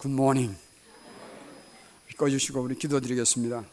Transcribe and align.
굿모닝. 0.00 0.56
꺼주시고 2.16 2.62
우리 2.62 2.74
기도드리겠습니다. 2.74 3.66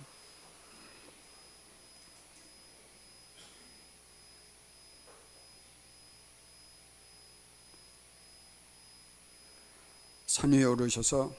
산 10.25 10.51
위에 10.51 10.65
오르셔서 10.65 11.33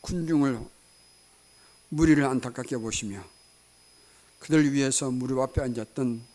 군중을 0.00 0.60
무리를 1.90 2.24
안타깝게 2.24 2.78
보시며 2.78 3.24
그들 4.40 4.72
위해서 4.72 5.12
무릎 5.12 5.38
앞에 5.38 5.62
앉았던 5.62 6.26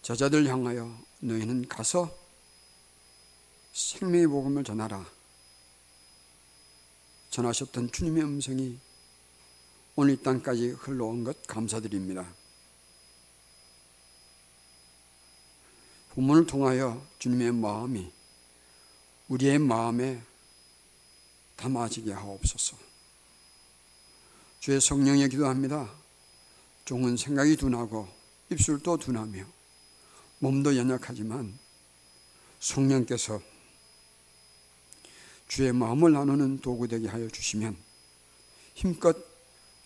저자들 0.00 0.48
향하여 0.48 0.98
너희는 1.20 1.68
가서 1.68 2.16
생명의 3.74 4.26
복음을 4.26 4.64
전하라. 4.64 5.21
전하셨던 7.32 7.90
주님의 7.90 8.24
음성이 8.24 8.78
오늘 9.96 10.12
이 10.12 10.22
땅까지 10.22 10.68
흘러온 10.68 11.24
것 11.24 11.46
감사드립니다. 11.46 12.30
본문을 16.10 16.46
통하여 16.46 17.02
주님의 17.18 17.52
마음이 17.52 18.12
우리의 19.28 19.58
마음에 19.58 20.22
담아지게 21.56 22.12
하옵소서. 22.12 22.76
주의 24.60 24.78
성령에 24.78 25.26
기도합니다. 25.28 25.90
종은 26.84 27.16
생각이 27.16 27.56
둔하고 27.56 28.08
입술도 28.50 28.98
둔하며 28.98 29.46
몸도 30.40 30.76
연약하지만 30.76 31.58
성령께서 32.60 33.40
주의 35.52 35.70
마음을 35.70 36.12
나누는 36.12 36.60
도구 36.60 36.88
되게 36.88 37.06
하여 37.08 37.28
주시면 37.28 37.76
힘껏 38.72 39.14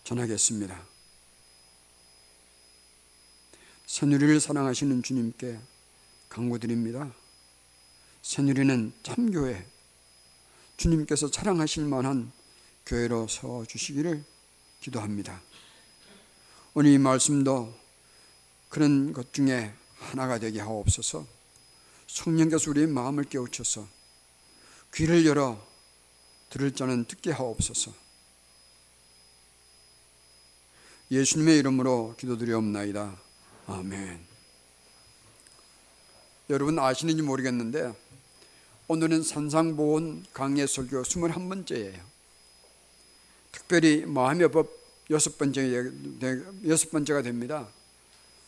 전하겠습니다. 0.05 0.81
새누리를 3.84 4.39
사랑하시는 4.39 5.03
주님께 5.03 5.58
강구드립니다. 6.28 7.12
새누리는 8.23 8.92
참교회, 9.03 9.67
주님께서 10.77 11.27
사랑하실 11.33 11.86
만한 11.86 12.30
교회로 12.86 13.27
세워 13.27 13.67
주시기를 13.67 14.23
기도합니다. 14.80 15.42
오늘 16.75 16.92
이 16.92 16.98
말씀도 16.98 17.75
그런 18.69 19.12
것 19.12 19.33
중에 19.33 19.75
하나가 19.97 20.39
되게 20.39 20.61
하옵소서. 20.61 21.27
성령께서 22.06 22.70
우리의 22.70 22.86
마음을 22.86 23.25
깨우쳐서 23.25 23.95
귀를 24.97 25.27
열어 25.27 25.62
들을 26.48 26.72
자는 26.72 27.05
듣게 27.05 27.30
하옵소서. 27.30 27.92
예수님의 31.11 31.58
이름으로 31.58 32.14
기도드리옵나이다. 32.16 33.14
아멘. 33.67 34.24
여러분 36.48 36.78
아시는지 36.78 37.22
모르겠는데 37.22 37.94
오늘은 38.89 39.22
산상보온 39.22 40.24
강의 40.33 40.67
설교 40.67 41.02
21번째예요. 41.02 42.00
특별히 43.52 44.06
마음의 44.06 44.50
법 44.50 44.70
여섯 45.11 45.36
번째 45.36 45.92
여섯 46.67 46.91
번째가 46.91 47.20
됩니다. 47.20 47.69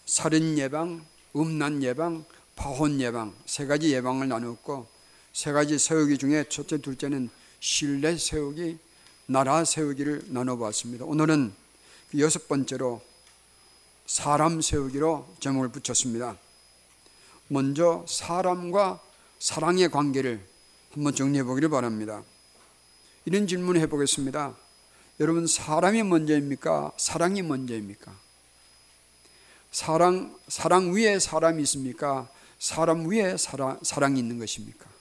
살인 0.06 0.56
예방, 0.56 1.04
음란 1.36 1.82
예방, 1.82 2.24
파혼 2.56 3.02
예방 3.02 3.36
세 3.44 3.66
가지 3.66 3.92
예방을 3.92 4.28
나누었고 4.28 4.97
세 5.38 5.52
가지 5.52 5.78
세우기 5.78 6.18
중에 6.18 6.46
첫째, 6.48 6.78
둘째는 6.78 7.30
신뢰 7.60 8.18
세우기, 8.18 8.76
나라 9.26 9.64
세우기를 9.64 10.24
나눠봤습니다. 10.30 11.04
오늘은 11.04 11.54
그 12.10 12.18
여섯 12.18 12.48
번째로 12.48 13.00
사람 14.04 14.60
세우기로 14.60 15.36
제목을 15.38 15.68
붙였습니다. 15.68 16.36
먼저 17.46 18.04
사람과 18.08 19.00
사랑의 19.38 19.92
관계를 19.92 20.44
한번 20.90 21.14
정리해 21.14 21.44
보기를 21.44 21.68
바랍니다. 21.68 22.24
이런 23.24 23.46
질문을 23.46 23.80
해 23.80 23.86
보겠습니다. 23.86 24.56
여러분, 25.20 25.46
사람이 25.46 26.02
먼저입니까? 26.02 26.94
사랑이 26.96 27.42
먼저입니까? 27.42 28.12
사랑, 29.70 30.36
사랑 30.48 30.92
위에 30.92 31.20
사람이 31.20 31.62
있습니까? 31.62 32.28
사람 32.58 33.08
위에 33.08 33.36
사랑, 33.36 33.78
사랑이 33.84 34.18
있는 34.18 34.40
것입니까? 34.40 34.97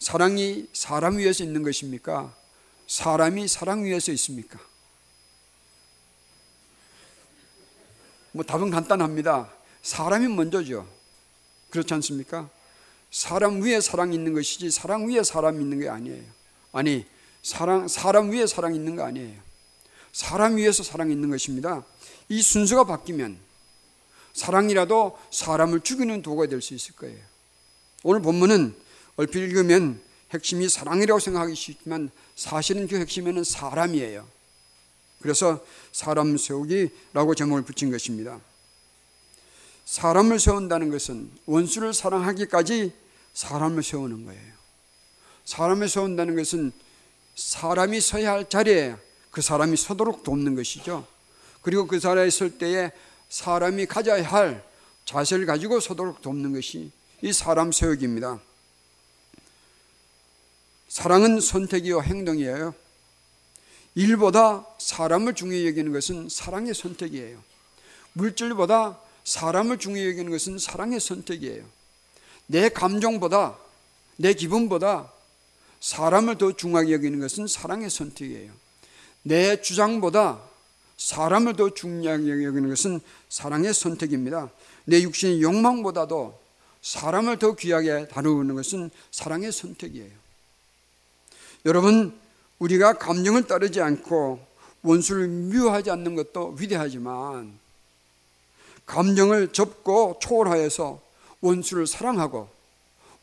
사랑이 0.00 0.66
사람 0.72 1.18
위에서 1.18 1.44
있는 1.44 1.62
것입니까? 1.62 2.34
사람이 2.88 3.46
사랑 3.46 3.84
위에서 3.84 4.10
있습니까? 4.12 4.58
뭐 8.32 8.42
답은 8.42 8.70
간단합니다. 8.70 9.52
사람이 9.82 10.28
먼저죠. 10.28 10.88
그렇지 11.68 11.92
않습니까? 11.94 12.48
사람 13.10 13.60
위에 13.60 13.80
사랑이 13.80 14.14
있는 14.14 14.32
것이지 14.32 14.70
사랑 14.70 15.06
위에 15.06 15.22
사람이 15.22 15.62
있는 15.62 15.80
게 15.80 15.88
아니에요. 15.88 16.24
아니, 16.72 17.06
사랑, 17.42 17.86
사람 17.86 18.30
위에 18.30 18.46
사랑이 18.46 18.76
있는 18.76 18.96
거 18.96 19.04
아니에요. 19.04 19.38
사람 20.12 20.56
위에서 20.56 20.82
사랑이 20.82 21.12
있는 21.12 21.30
것입니다. 21.30 21.84
이 22.28 22.40
순서가 22.40 22.84
바뀌면 22.84 23.38
사랑이라도 24.32 25.18
사람을 25.30 25.80
죽이는 25.80 26.22
도구가 26.22 26.48
될 26.48 26.62
수 26.62 26.72
있을 26.74 26.94
거예요. 26.96 27.18
오늘 28.02 28.22
본문은 28.22 28.74
얼핏 29.20 29.40
읽으면 29.40 30.00
핵심이 30.30 30.66
사랑이라고 30.66 31.20
생각하기 31.20 31.54
쉽지만 31.54 32.10
사실은 32.36 32.88
그 32.88 32.96
핵심에는 32.96 33.44
사람이에요. 33.44 34.26
그래서 35.20 35.62
사람 35.92 36.38
세우기라고 36.38 37.34
제목을 37.34 37.62
붙인 37.62 37.90
것입니다. 37.90 38.40
사람을 39.84 40.40
세운다는 40.40 40.88
것은 40.88 41.30
원수를 41.44 41.92
사랑하기까지 41.92 42.94
사람을 43.34 43.82
세우는 43.82 44.24
거예요. 44.24 44.52
사람을 45.44 45.90
세운다는 45.90 46.34
것은 46.36 46.72
사람이 47.34 48.00
서야 48.00 48.32
할 48.32 48.48
자리에 48.48 48.96
그 49.30 49.42
사람이 49.42 49.76
서도록 49.76 50.22
돕는 50.22 50.54
것이죠. 50.54 51.06
그리고 51.60 51.86
그 51.86 52.00
자리에 52.00 52.30
설 52.30 52.56
때에 52.56 52.90
사람이 53.28 53.84
가져야 53.84 54.26
할 54.26 54.64
자세를 55.04 55.44
가지고 55.44 55.78
서도록 55.78 56.22
돕는 56.22 56.54
것이 56.54 56.90
이 57.20 57.34
사람 57.34 57.70
세우기입니다. 57.70 58.40
사랑은 60.90 61.40
선택이요 61.40 62.02
행동이에요. 62.02 62.74
일보다 63.94 64.66
사람을 64.78 65.36
중요히 65.36 65.64
여기는 65.68 65.92
것은 65.92 66.28
사랑의 66.28 66.74
선택이에요. 66.74 67.40
물질보다 68.14 68.98
사람을 69.22 69.78
중요히 69.78 70.08
여기는 70.08 70.32
것은 70.32 70.58
사랑의 70.58 70.98
선택이에요. 70.98 71.64
내 72.48 72.68
감정보다 72.68 73.56
내 74.16 74.34
기분보다 74.34 75.12
사람을 75.78 76.38
더 76.38 76.56
중요하게 76.56 76.92
여기는 76.92 77.20
것은 77.20 77.46
사랑의 77.46 77.88
선택이에요. 77.88 78.52
내 79.22 79.62
주장보다 79.62 80.40
사람을 80.96 81.54
더 81.54 81.72
중요하게 81.72 82.44
여기는 82.44 82.68
것은 82.68 83.00
사랑의 83.28 83.72
선택입니다. 83.74 84.50
내 84.86 85.00
육신의 85.02 85.40
욕망보다도 85.40 86.36
사람을 86.82 87.38
더 87.38 87.54
귀하게 87.54 88.08
다루는 88.08 88.56
것은 88.56 88.90
사랑의 89.12 89.52
선택이에요. 89.52 90.29
여러분, 91.66 92.18
우리가 92.58 92.94
감정을 92.94 93.46
따르지 93.46 93.80
않고 93.80 94.46
원수를 94.82 95.28
미워하지 95.28 95.90
않는 95.90 96.14
것도 96.14 96.56
위대하지만 96.58 97.58
감정을 98.86 99.52
접고 99.52 100.18
초월하여서 100.22 101.00
원수를 101.40 101.86
사랑하고 101.86 102.48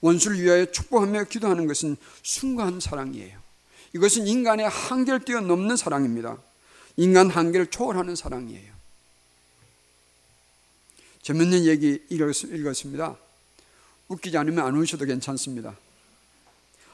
원수를 0.01 0.39
위하여 0.39 0.65
축복하며 0.65 1.25
기도하는 1.25 1.67
것은 1.67 1.97
순간 2.21 2.79
사랑이에요. 2.79 3.37
이것은 3.93 4.27
인간의 4.27 4.69
한계를 4.69 5.21
뛰어넘는 5.21 5.75
사랑입니다. 5.75 6.37
인간 6.97 7.29
한계를 7.29 7.67
초월하는 7.67 8.15
사랑이에요. 8.15 8.73
재밌는 11.21 11.65
얘기 11.65 12.01
읽었습니다. 12.09 13.17
웃기지 14.07 14.37
않으면 14.37 14.65
안 14.65 14.75
우셔도 14.77 15.05
괜찮습니다. 15.05 15.75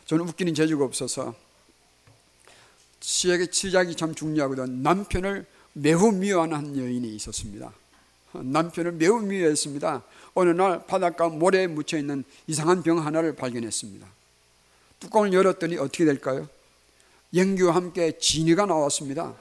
저는 0.06 0.28
웃기는 0.28 0.54
재주가 0.54 0.86
없어서 0.86 1.36
시작이, 3.00 3.48
시작이 3.52 3.96
참 3.96 4.16
중요하거든. 4.16 4.84
남편을 4.84 5.46
매우 5.74 6.12
미워하는 6.12 6.78
여인이 6.78 7.16
있었습니다. 7.16 7.74
남편을 8.34 8.94
매우 8.94 9.20
미워했습니다. 9.20 10.04
어느 10.36 10.50
날 10.50 10.86
바닷가 10.88 11.30
모래에 11.30 11.68
묻혀 11.68 11.98
있는 11.98 12.24
이상한 12.48 12.82
병 12.82 13.06
하나를 13.06 13.36
발견했습니다. 13.36 14.08
뚜껑을 15.00 15.34
열었더니 15.34 15.78
어떻게 15.78 16.06
될까요? 16.06 16.48
연기와 17.36 17.76
함께 17.76 18.18
진이가 18.18 18.66
나왔습니다. 18.66 19.36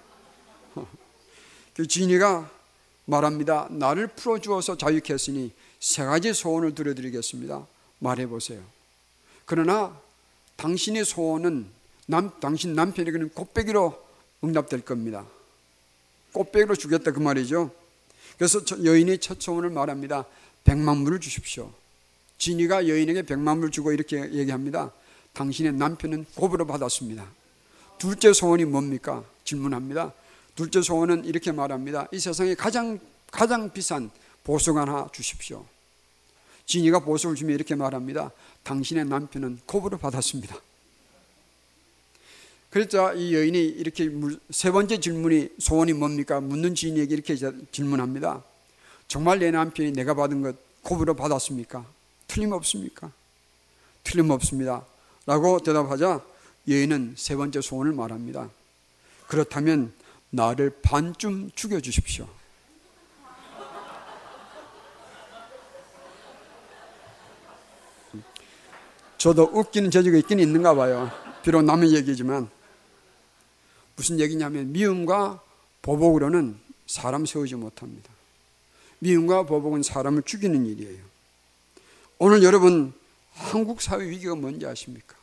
그 1.74 1.86
진이가 1.86 2.50
말합니다. 3.06 3.68
나를 3.70 4.08
풀어주어서 4.08 4.76
자유케 4.76 5.14
했으니 5.14 5.52
세 5.80 6.04
가지 6.04 6.32
소원을 6.34 6.74
들려드리겠습니다. 6.74 7.66
말해보세요. 7.98 8.62
그러나 9.44 9.98
당신의 10.62 11.04
소원은 11.04 11.66
남, 12.06 12.30
당신 12.38 12.74
남편에게는 12.74 13.30
꽃배기로 13.30 14.00
응답될 14.44 14.82
겁니다. 14.82 15.26
꽃배기로 16.32 16.76
주겠다 16.76 17.10
그 17.10 17.18
말이죠. 17.18 17.72
그래서 18.38 18.60
여인이 18.84 19.18
첫 19.18 19.40
소원을 19.40 19.70
말합니다. 19.70 20.24
백만 20.62 21.02
불을 21.02 21.18
주십시오. 21.18 21.72
진이가 22.38 22.86
여인에게 22.86 23.22
백만 23.22 23.60
불 23.60 23.72
주고 23.72 23.92
이렇게 23.92 24.18
얘기합니다. 24.32 24.92
당신의 25.32 25.72
남편은 25.72 26.26
고부로 26.36 26.64
받았습니다. 26.64 27.26
둘째 27.98 28.32
소원이 28.32 28.64
뭡니까? 28.64 29.24
질문합니다. 29.44 30.12
둘째 30.54 30.80
소원은 30.80 31.24
이렇게 31.24 31.50
말합니다. 31.50 32.06
이 32.12 32.20
세상에 32.20 32.54
가장 32.54 33.00
가장 33.32 33.72
비싼 33.72 34.10
보석 34.44 34.76
하나 34.76 35.08
주십시오. 35.12 35.64
진이가 36.66 37.00
보석을 37.00 37.36
주면 37.36 37.54
이렇게 37.54 37.74
말합니다. 37.74 38.30
당신의 38.62 39.06
남편은 39.06 39.60
고부로 39.66 39.98
받았습니다. 39.98 40.56
그랬자 42.70 43.12
이 43.12 43.34
여인이 43.34 43.58
이렇게 43.58 44.10
세 44.50 44.70
번째 44.70 44.98
질문이 44.98 45.50
소원이 45.58 45.92
뭡니까? 45.92 46.40
묻는 46.40 46.74
지인에게 46.74 47.12
이렇게 47.12 47.36
질문합니다. 47.70 48.42
정말 49.08 49.40
내 49.40 49.50
남편이 49.50 49.92
내가 49.92 50.14
받은 50.14 50.40
것 50.40 50.56
고부로 50.82 51.14
받았습니까? 51.14 51.84
틀림없습니까? 52.28 53.12
틀림없습니다. 54.04 54.86
라고 55.26 55.60
대답하자 55.60 56.24
여인은 56.68 57.14
세 57.16 57.36
번째 57.36 57.60
소원을 57.60 57.92
말합니다. 57.92 58.48
그렇다면 59.26 59.92
나를 60.30 60.78
반쯤 60.82 61.50
죽여주십시오. 61.54 62.26
저도 69.22 69.50
웃기는 69.52 69.92
재주가 69.92 70.18
있긴 70.18 70.40
있는가 70.40 70.74
봐요. 70.74 71.08
비록 71.44 71.62
남의 71.62 71.94
얘기지만. 71.94 72.50
무슨 73.94 74.18
얘기냐면 74.18 74.72
미움과 74.72 75.40
보복으로는 75.80 76.58
사람 76.88 77.24
세우지 77.24 77.54
못합니다. 77.54 78.10
미움과 78.98 79.44
보복은 79.44 79.84
사람을 79.84 80.24
죽이는 80.24 80.66
일이에요. 80.66 80.98
오늘 82.18 82.42
여러분 82.42 82.92
한국 83.32 83.80
사회 83.80 84.10
위기가 84.10 84.34
뭔지 84.34 84.66
아십니까? 84.66 85.14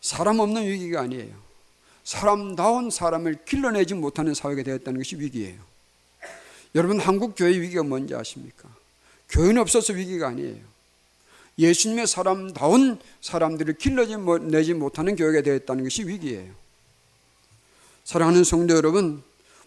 사람 0.00 0.38
없는 0.38 0.64
위기가 0.64 1.00
아니에요. 1.00 1.34
사람다운 2.04 2.90
사람을 2.90 3.44
길러내지 3.44 3.94
못하는 3.94 4.34
사회가 4.34 4.62
되었다는 4.62 5.00
것이 5.00 5.16
위기예요. 5.16 5.60
여러분 6.76 7.00
한국 7.00 7.34
교회 7.36 7.60
위기가 7.60 7.82
뭔지 7.82 8.14
아십니까? 8.14 8.68
교회는 9.30 9.60
없어서 9.62 9.94
위기가 9.94 10.28
아니에요. 10.28 10.73
예수님의 11.58 12.06
사람다운 12.06 12.98
사람들을 13.20 13.74
길러내지 13.74 14.74
못하는 14.74 15.16
교회가 15.16 15.42
되었다는 15.42 15.84
것이 15.84 16.04
위기예요. 16.04 16.52
사랑하는 18.04 18.44
성도 18.44 18.74
여러분, 18.74 19.22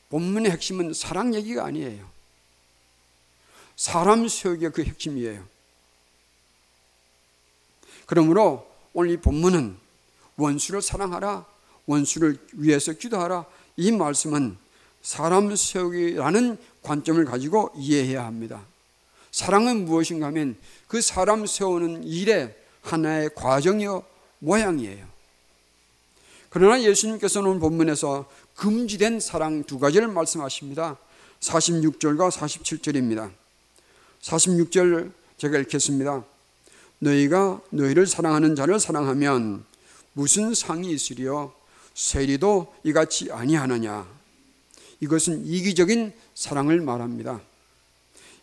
본문의 0.09 0.51
핵심은 0.51 0.93
사랑 0.93 1.33
얘기가 1.33 1.65
아니에요. 1.65 2.07
사람 3.75 4.27
세우기가 4.27 4.71
그 4.71 4.83
핵심이에요. 4.83 5.43
그러므로 8.05 8.67
오늘 8.93 9.11
이 9.11 9.17
본문은 9.17 9.77
원수를 10.37 10.81
사랑하라, 10.81 11.45
원수를 11.85 12.37
위해서 12.53 12.93
기도하라, 12.93 13.45
이 13.75 13.91
말씀은 13.91 14.57
사람 15.01 15.55
세우기라는 15.55 16.57
관점을 16.81 17.23
가지고 17.25 17.71
이해해야 17.77 18.25
합니다. 18.25 18.65
사랑은 19.31 19.85
무엇인가 19.85 20.27
하면 20.27 20.55
그 20.87 21.01
사람 21.01 21.45
세우는 21.45 22.03
일의 22.03 22.55
하나의 22.81 23.29
과정이요 23.35 24.03
모양이에요. 24.39 25.05
그러나 26.49 26.81
예수님께서는 26.81 27.49
오늘 27.49 27.59
본문에서 27.59 28.29
금지된 28.55 29.19
사랑 29.19 29.63
두 29.63 29.79
가지를 29.79 30.07
말씀하십니다. 30.07 30.97
46절과 31.39 32.31
47절입니다. 32.31 33.31
46절 34.21 35.11
제가 35.37 35.59
읽겠습니다. 35.59 36.23
너희가 36.99 37.61
너희를 37.69 38.07
사랑하는 38.07 38.55
자를 38.55 38.79
사랑하면 38.79 39.63
무슨 40.13 40.53
상이 40.53 40.91
있으리요? 40.91 41.53
세리도 41.93 42.73
이같이 42.83 43.31
아니하느냐? 43.31 44.07
이것은 44.99 45.45
이기적인 45.45 46.13
사랑을 46.33 46.81
말합니다. 46.81 47.39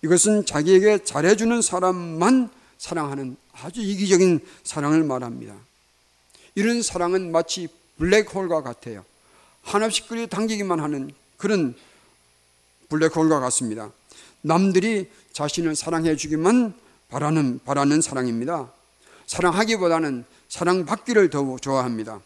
이것은 0.05 0.45
자기에게 0.45 1.03
잘해주는 1.03 1.63
사람만 1.63 2.51
사랑하는 2.77 3.39
아주 3.53 3.81
이기적인 3.81 4.41
사랑을 4.63 5.03
말합니다. 5.03 5.55
이런 6.55 6.83
사랑은 6.83 7.33
마치 7.33 7.69
블랙홀과 7.97 8.63
같아요. 8.63 9.03
한없이 9.63 10.07
끌어 10.07 10.27
당기기만 10.27 10.79
하는 10.81 11.11
그런 11.39 11.75
블랙홀과 12.91 13.41
같습니다. 13.41 13.93
남들이 14.43 15.11
자신을 15.33 15.75
사랑해 15.75 16.17
주기만 16.17 16.75
바라는, 17.09 17.61
바라는 17.65 18.03
사랑입니다. 18.03 18.71
사랑하기보다는 19.27 20.27
사랑받기를 20.49 21.31
더 21.31 21.57
좋아합니다. 21.57 22.21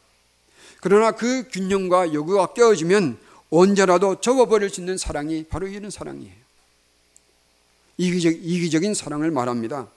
그러나 0.80 1.12
그 1.12 1.46
균형과 1.48 2.12
요구가 2.12 2.54
깨어지면 2.54 3.18
언제라도 3.50 4.20
접어버릴 4.20 4.68
수 4.68 4.80
있는 4.80 4.98
사랑이 4.98 5.44
바로 5.48 5.68
이런 5.68 5.90
사랑이에요. 5.90 6.47
이기적, 7.98 8.32
이기적인 8.32 8.94
사랑을 8.94 9.30
말합니다. 9.30 9.88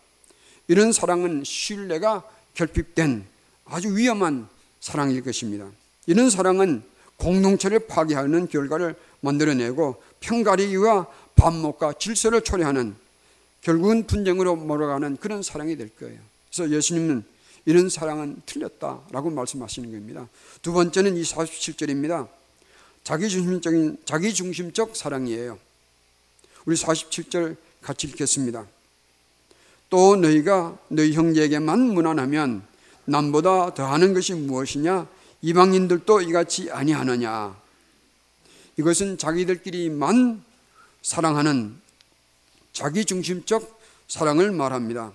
이런 0.68 0.92
사랑은 0.92 1.44
신뢰가 1.44 2.24
결핍된 2.54 3.26
아주 3.66 3.96
위험한 3.96 4.48
사랑일 4.80 5.24
것입니다. 5.24 5.70
이런 6.08 6.30
사랑은 6.30 6.84
공동체를 7.18 7.88
파괴하는 7.88 8.48
결과를 8.48 8.96
만들어내고 9.22 10.02
편가리기와 10.20 11.08
반목과 11.36 11.94
질서를 11.94 12.42
초래하는 12.42 12.96
결국은 13.62 14.08
분쟁으로 14.08 14.56
몰아가는 14.56 15.18
그런 15.18 15.44
사랑이 15.44 15.78
될 15.78 15.90
거예요. 15.90 16.20
그래서 16.50 16.72
예수님은 16.72 17.24
이런 17.66 17.90
사랑은 17.90 18.42
틀렸다라고 18.48 19.30
말씀하시는 19.30 19.92
겁니다. 19.92 20.28
두 20.64 20.74
번째는 20.74 21.16
이 21.16 21.22
47절입니다. 21.22 22.28
자기중심적인 23.04 23.98
자기중심적 24.06 24.96
사랑이에요. 24.96 25.60
우리 26.66 26.76
47절 26.76 27.56
같이 27.82 28.08
읽겠습니다. 28.08 28.66
또 29.90 30.16
너희가 30.16 30.78
너희 30.88 31.14
형제에게만 31.14 31.80
무난하면 31.80 32.64
남보다 33.06 33.74
더하는 33.74 34.14
것이 34.14 34.34
무엇이냐? 34.34 35.08
이방인들도 35.42 36.22
이같이 36.22 36.72
아니하느냐? 36.72 37.56
이것은 38.78 39.18
자기들끼리만 39.18 40.44
사랑하는 41.02 41.76
자기 42.74 43.06
중심적 43.06 43.82
사랑을 44.08 44.52
말합니다. 44.52 45.12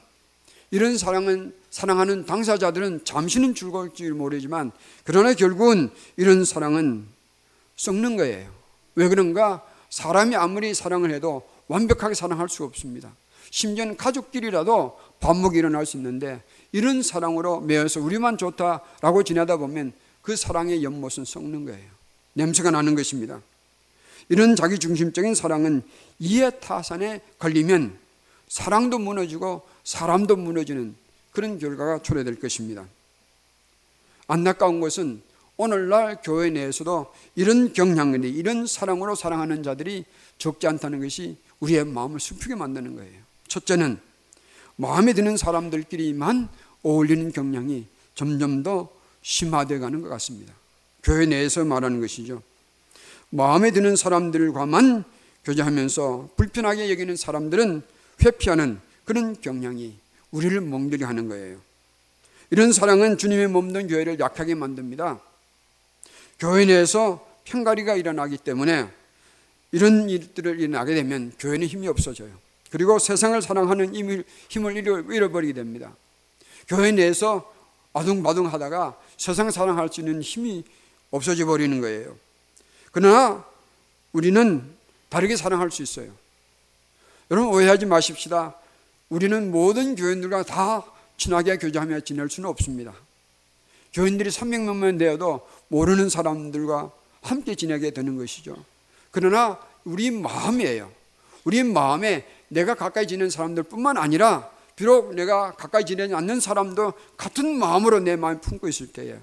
이런 0.71 0.99
사랑은 0.99 1.55
사랑하는 1.71 2.27
당사자들은 2.27 3.05
잠시는 3.05 3.55
즐거울지 3.55 4.11
모르지만 4.11 4.73
그러나 5.05 5.33
결국은 5.35 5.91
이런 6.17 6.45
사랑은 6.45 7.07
썩는 7.77 8.17
거예요. 8.17 8.51
왜 8.95 9.09
그런가? 9.09 9.65
사람이 9.91 10.35
아무리 10.37 10.75
사랑을 10.75 11.13
해도 11.13 11.47
완벽하게 11.69 12.15
사랑할 12.15 12.49
수 12.49 12.65
없습니다. 12.65 13.13
심지어는 13.51 13.97
가족끼리라도 13.97 14.99
반목이 15.21 15.59
일어날 15.59 15.87
수 15.87 15.97
있는데 15.97 16.43
이런 16.73 17.03
사랑으로 17.03 17.61
매여서 17.61 18.01
우리만 18.01 18.39
좋다라고 18.39 19.23
지내다 19.23 19.57
보면 19.57 19.93
그 20.23 20.37
사랑의 20.37 20.83
연못은 20.83 21.25
썩는 21.25 21.65
거예요. 21.65 21.89
냄새가 22.35 22.71
나는 22.71 22.95
것입니다. 22.95 23.41
이런 24.29 24.57
자기 24.57 24.79
중심적인 24.79 25.35
사랑은 25.35 25.83
이해 26.19 26.51
타산에 26.61 27.21
걸리면 27.39 27.97
사랑도 28.49 28.99
무너지고 28.99 29.63
사람도 29.85 30.37
무너지는 30.37 30.95
그런 31.31 31.59
결과가 31.59 32.03
초래될 32.03 32.41
것입니다. 32.41 32.87
안타까운 34.27 34.81
것은 34.81 35.23
오늘날 35.57 36.21
교회 36.23 36.51
내에서도 36.51 37.13
이런 37.35 37.73
경향들이 37.73 38.31
이런 38.31 38.67
사랑으로 38.67 39.15
사랑하는 39.15 39.63
자들이 39.63 40.05
적지 40.39 40.67
않다는 40.67 41.01
것이 41.01 41.39
우리의 41.61 41.85
마음을 41.85 42.21
슬프게 42.21 42.55
만드는 42.55 42.97
거예요. 42.97 43.21
첫째는 43.49 43.99
마음에 44.77 45.13
드는 45.13 45.37
사람들끼리만 45.37 46.49
어울리는 46.83 47.33
경향이 47.33 47.87
점점 48.15 48.63
더 48.63 48.91
심화되어 49.23 49.81
가는 49.81 50.01
것 50.03 50.09
같습니다. 50.11 50.53
교회 51.03 51.27
내에서 51.27 51.65
말하는 51.65 52.01
것이죠. 52.01 52.43
마음에 53.31 53.71
드는 53.71 53.97
사람들과만 53.97 55.05
교제하면서 55.45 56.31
불편하게 56.37 56.91
여기는 56.91 57.17
사람들은 57.17 57.83
회피하는 58.25 58.81
그런 59.05 59.41
경향이 59.41 59.97
우리를 60.31 60.61
멍들게 60.61 61.05
하는 61.05 61.29
거예요. 61.29 61.59
이런 62.51 62.73
사랑은 62.73 63.19
주님의 63.19 63.49
몸된 63.49 63.89
교회를 63.89 64.19
약하게 64.21 64.55
만듭니다. 64.55 65.21
교회 66.39 66.65
내에서 66.65 67.27
편가리가 67.45 67.95
일어나기 67.97 68.37
때문에 68.37 68.89
이런 69.73 70.09
일들을 70.09 70.61
일어나게 70.61 70.95
되면 70.95 71.33
교회는 71.39 71.67
힘이 71.67 71.89
없어져요. 71.89 72.31
그리고 72.71 72.99
세상을 72.99 73.41
사랑하는 73.43 73.95
힘을, 73.95 74.25
잃어버리게 74.51 75.53
됩니다. 75.53 75.95
교회 76.69 76.93
내에서 76.93 77.53
아둥바둥 77.93 78.53
하다가 78.53 78.99
세상 79.17 79.51
사랑할 79.51 79.89
수 79.89 80.01
있는 80.01 80.21
힘이 80.21 80.65
없어져 81.11 81.47
버리는 81.47 81.81
거예요. 81.81 82.17
그러나 82.93 83.45
우리는 84.13 84.63
다르게 85.09 85.37
사랑할 85.37 85.71
수 85.71 85.83
있어요. 85.83 86.11
여러분 87.31 87.53
오해하지 87.55 87.87
마십시다. 87.87 88.57
우리는 89.09 89.51
모든 89.51 89.95
교인들과 89.95 90.43
다 90.43 90.85
친하게 91.17 91.57
교제하며 91.59 92.01
지낼 92.01 92.29
수는 92.29 92.49
없습니다. 92.51 92.95
교인들이 93.93 94.31
300명만 94.31 94.99
되어도 94.99 95.49
모르는 95.69 96.09
사람들과 96.09 96.91
함께 97.23 97.55
지내게 97.55 97.91
되는 97.93 98.17
것이죠. 98.17 98.57
그러나 99.17 99.59
우리 99.87 100.11
마음이에요. 100.11 100.93
우리 101.45 101.63
마음에 101.63 102.27
내가 102.49 102.75
가까이 102.75 103.07
지내는 103.07 103.31
사람들뿐만 103.31 103.97
아니라 103.97 104.51
비록 104.77 105.15
내가 105.15 105.53
가까이 105.53 105.87
지내지 105.87 106.13
않는 106.13 106.39
사람도 106.39 106.93
같은 107.17 107.59
마음으로 107.59 108.01
내 108.01 108.15
마음을 108.17 108.43
품고 108.43 108.69
있을 108.69 108.89
때에 108.89 109.17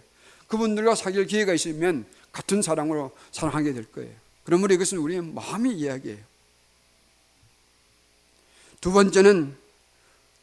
그분들과 0.47 0.95
사귈 0.95 1.27
기회가 1.27 1.53
있으면 1.53 2.07
같은 2.31 2.63
사랑으로 2.63 3.11
사랑하게 3.31 3.73
될 3.73 3.91
거예요. 3.91 4.09
그러므로 4.45 4.73
이것은 4.73 4.97
우리의 4.97 5.21
마음의 5.21 5.73
이야기예요. 5.73 6.17
두 8.81 8.91
번째는 8.91 9.55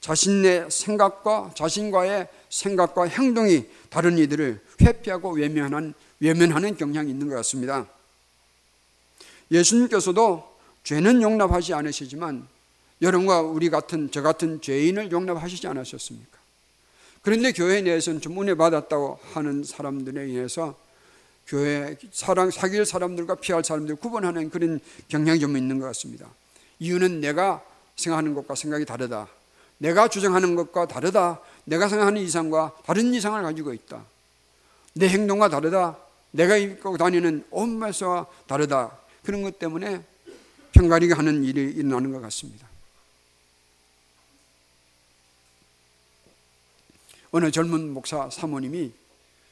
자신의 0.00 0.70
생각과 0.70 1.54
자신과의 1.56 2.28
생각과 2.50 3.06
행동이 3.08 3.66
다른 3.88 4.16
이들을 4.16 4.60
회피하고 4.80 5.32
외면하는, 5.32 5.94
외면하는 6.20 6.76
경향이 6.76 7.10
있는 7.10 7.28
것 7.28 7.34
같습니다. 7.34 7.88
예수님께서도 9.50 10.48
죄는 10.84 11.22
용납하지 11.22 11.74
않으시지만 11.74 12.46
여러분과 13.02 13.42
우리 13.42 13.70
같은 13.70 14.10
저 14.10 14.22
같은 14.22 14.60
죄인을 14.60 15.10
용납하시지 15.10 15.66
않으셨습니까? 15.66 16.38
그런데 17.22 17.52
교회 17.52 17.82
내에서는 17.82 18.20
좀 18.20 18.40
은혜 18.40 18.54
받았다고 18.54 19.18
하는 19.34 19.64
사람들에 19.64 20.22
의해서 20.22 20.74
교회 21.46 21.96
사랑 22.12 22.50
사귈 22.50 22.86
사람들과 22.86 23.34
피할 23.36 23.64
사람들 23.64 23.96
구분하는 23.96 24.50
그런 24.50 24.80
경향이 25.08 25.40
좀 25.40 25.56
있는 25.56 25.78
것 25.78 25.86
같습니다. 25.86 26.26
이유는 26.78 27.20
내가 27.20 27.62
생각하는 27.96 28.34
것과 28.34 28.54
생각이 28.54 28.84
다르다. 28.84 29.28
내가 29.78 30.08
주장하는 30.08 30.54
것과 30.54 30.86
다르다. 30.86 31.40
내가 31.64 31.88
생각하는 31.88 32.22
이상과 32.22 32.76
다른 32.84 33.12
이상을 33.12 33.42
가지고 33.42 33.72
있다. 33.74 34.04
내 34.94 35.08
행동과 35.08 35.48
다르다. 35.48 35.96
내가 36.30 36.56
입고 36.56 36.96
다니는 36.96 37.44
옷매서와 37.50 38.26
다르다. 38.46 38.99
그런 39.22 39.42
것 39.42 39.58
때문에 39.58 40.02
편가리게 40.72 41.14
하는 41.14 41.44
일이 41.44 41.62
일어나는 41.62 42.12
것 42.12 42.20
같습니다. 42.20 42.68
어느 47.32 47.50
젊은 47.50 47.92
목사 47.92 48.28
사모님이 48.30 48.92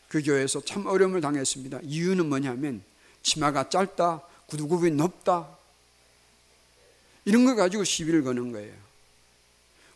그 0.09 0.23
교회에서 0.23 0.61
참 0.63 0.87
어려움을 0.87 1.21
당했습니다. 1.21 1.81
이유는 1.83 2.29
뭐냐면 2.29 2.83
치마가 3.23 3.69
짧다, 3.69 4.23
구두굽이 4.47 4.93
높다, 4.93 5.49
이런 7.25 7.45
걸 7.45 7.57
가지고 7.57 7.85
시비를 7.85 8.25
거는 8.25 8.53
거예요. 8.53 8.75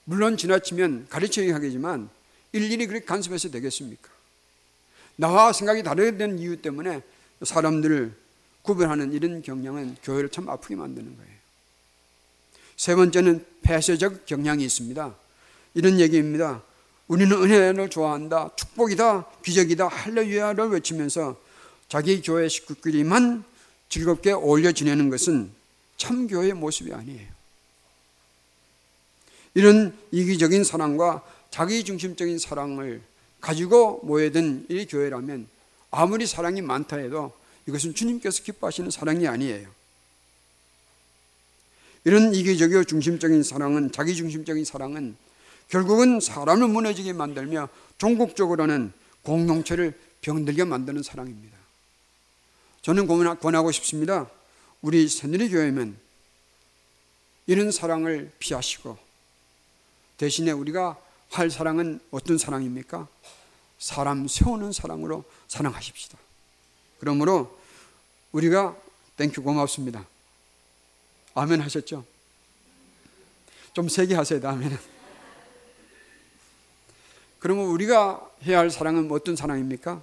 물론 0.04 0.36
지나치면 0.36 1.06
가르쳐야 1.08 1.54
하겠지만 1.54 2.10
일일이 2.52 2.86
그렇게 2.86 3.06
간섭해서 3.06 3.50
되겠습니까? 3.50 4.10
나와 5.16 5.52
생각이 5.52 5.82
다르게 5.82 6.18
된 6.18 6.38
이유 6.38 6.60
때문에 6.60 7.00
사람들을 7.42 8.14
구별하는 8.62 9.12
이런 9.12 9.42
경향은 9.42 9.96
교회를 10.02 10.28
참 10.30 10.48
아프게 10.48 10.76
만드는 10.76 11.16
거예요. 11.16 11.32
세 12.76 12.94
번째는 12.94 13.44
폐쇄적 13.62 14.26
경향이 14.26 14.64
있습니다. 14.64 15.14
이런 15.74 16.00
얘기입니다. 16.00 16.62
우리는 17.08 17.30
은혜를 17.36 17.90
좋아한다, 17.90 18.50
축복이다, 18.56 19.26
기적이다, 19.44 19.88
할렐루야를 19.88 20.68
외치면서 20.70 21.38
자기 21.88 22.22
교회 22.22 22.48
식구끼리만 22.48 23.44
즐겁게 23.88 24.32
어울려 24.32 24.72
지내는 24.72 25.10
것은 25.10 25.50
참 25.96 26.26
교회의 26.26 26.54
모습이 26.54 26.92
아니에요. 26.92 27.28
이런 29.54 29.96
이기적인 30.10 30.64
사랑과 30.64 31.22
자기 31.50 31.84
중심적인 31.84 32.38
사랑을 32.38 33.02
가지고 33.40 34.00
모여든 34.04 34.66
이 34.70 34.86
교회라면 34.86 35.46
아무리 35.90 36.26
사랑이 36.26 36.62
많다 36.62 36.96
해도 36.96 37.32
이것은 37.66 37.94
주님께서 37.94 38.42
기뻐하시는 38.42 38.90
사랑이 38.90 39.26
아니에요. 39.26 39.68
이런 42.04 42.34
이기적이고 42.34 42.84
중심적인 42.84 43.42
사랑은 43.42 43.92
자기 43.92 44.14
중심적인 44.14 44.64
사랑은 44.64 45.16
결국은 45.68 46.20
사람을 46.20 46.68
무너지게 46.68 47.12
만들며 47.12 47.68
종국적으로는 47.98 48.92
공동체를 49.22 49.98
병들게 50.20 50.64
만드는 50.64 51.02
사랑입니다. 51.02 51.56
저는 52.82 53.06
권하고 53.38 53.70
싶습니다. 53.70 54.28
우리 54.80 55.08
새누리 55.08 55.48
교회면 55.50 55.96
이런 57.46 57.70
사랑을 57.70 58.32
피하시고 58.38 58.98
대신에 60.16 60.50
우리가 60.50 60.98
할 61.30 61.50
사랑은 61.50 62.00
어떤 62.10 62.36
사랑입니까? 62.38 63.08
사람 63.78 64.28
세우는 64.28 64.72
사랑으로 64.72 65.24
사랑하십시다. 65.48 66.18
그러므로 67.02 67.58
우리가 68.30 68.76
thank 69.16 69.33
you 69.33 69.42
고맙습니다. 69.42 70.06
아멘 71.34 71.60
하셨죠? 71.62 72.04
좀 73.72 73.88
세게 73.88 74.14
하세요, 74.14 74.40
다음에는. 74.40 74.78
그러면 77.40 77.64
우리가 77.66 78.24
해야 78.44 78.60
할 78.60 78.70
사랑은 78.70 79.10
어떤 79.10 79.34
사랑입니까? 79.34 80.00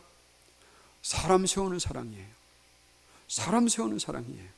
사람 1.01 1.46
세우는 1.46 1.79
사랑이에요. 1.79 2.25
사람 3.29 3.70
세우는 3.70 3.98
사랑이에요. 3.98 4.50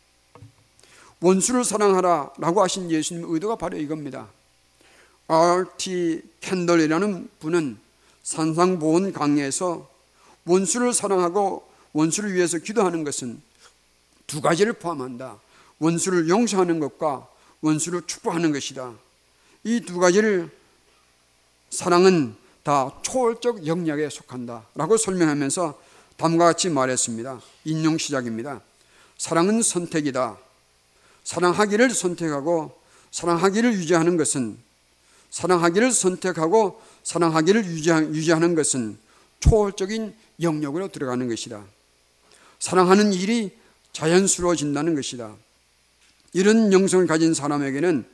원수를 1.19 1.63
사랑하라 1.63 2.33
라고 2.39 2.63
하신 2.63 2.89
예수님 2.89 3.31
의도가 3.31 3.57
바로 3.57 3.77
이겁니다. 3.77 4.27
R.T. 5.27 6.23
켄달이라는 6.39 7.29
분은 7.39 7.77
산상보훈 8.23 9.13
강의에서 9.13 9.87
원수를 10.45 10.91
사랑하고 10.91 11.69
원수를 11.93 12.33
위해서 12.33 12.57
기도하는 12.57 13.03
것은 13.03 13.41
두 14.27 14.41
가지를 14.41 14.73
포함한다. 14.73 15.39
원수를 15.79 16.29
용서하는 16.29 16.79
것과 16.79 17.27
원수를 17.61 18.03
축복하는 18.07 18.51
것이다. 18.51 18.93
이 19.63 19.81
두 19.81 19.99
가지를 19.99 20.49
사랑은 21.69 22.35
다 22.63 22.91
초월적 23.01 23.65
영역에 23.67 24.09
속한다. 24.09 24.65
라고 24.75 24.97
설명하면서 24.97 25.79
다음과 26.17 26.45
같이 26.45 26.69
말했습니다. 26.69 27.41
인용 27.65 27.97
시작입니다. 27.97 28.61
사랑은 29.17 29.61
선택이다. 29.61 30.37
사랑하기를 31.23 31.89
선택하고 31.91 32.77
사랑하기를 33.11 33.73
유지하는 33.73 34.17
것은 34.17 34.57
사랑하기를 35.29 35.91
선택하고 35.91 36.81
사랑하기를 37.03 37.65
유지하는 37.65 38.55
것은 38.55 38.97
초월적인 39.39 40.15
영역으로 40.41 40.89
들어가는 40.89 41.27
것이다. 41.27 41.63
사랑하는 42.61 43.11
일이 43.11 43.51
자연스러워진다는 43.91 44.93
것이다. 44.95 45.35
이런 46.31 46.71
영성을 46.71 47.05
가진 47.07 47.33
사람에게는 47.33 48.05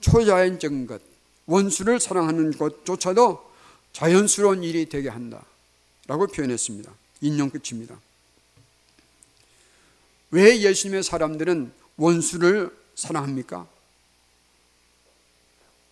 초자연적인 0.00 0.86
것, 0.86 1.00
원수를 1.46 2.00
사랑하는 2.00 2.50
것조차도 2.50 3.50
자연스러운 3.92 4.64
일이 4.64 4.88
되게 4.88 5.08
한다. 5.08 5.44
라고 6.06 6.26
표현했습니다. 6.26 6.92
인용 7.20 7.48
끝입니다. 7.50 7.98
왜 10.32 10.60
예수님의 10.60 11.04
사람들은 11.04 11.72
원수를 11.96 12.76
사랑합니까? 12.96 13.68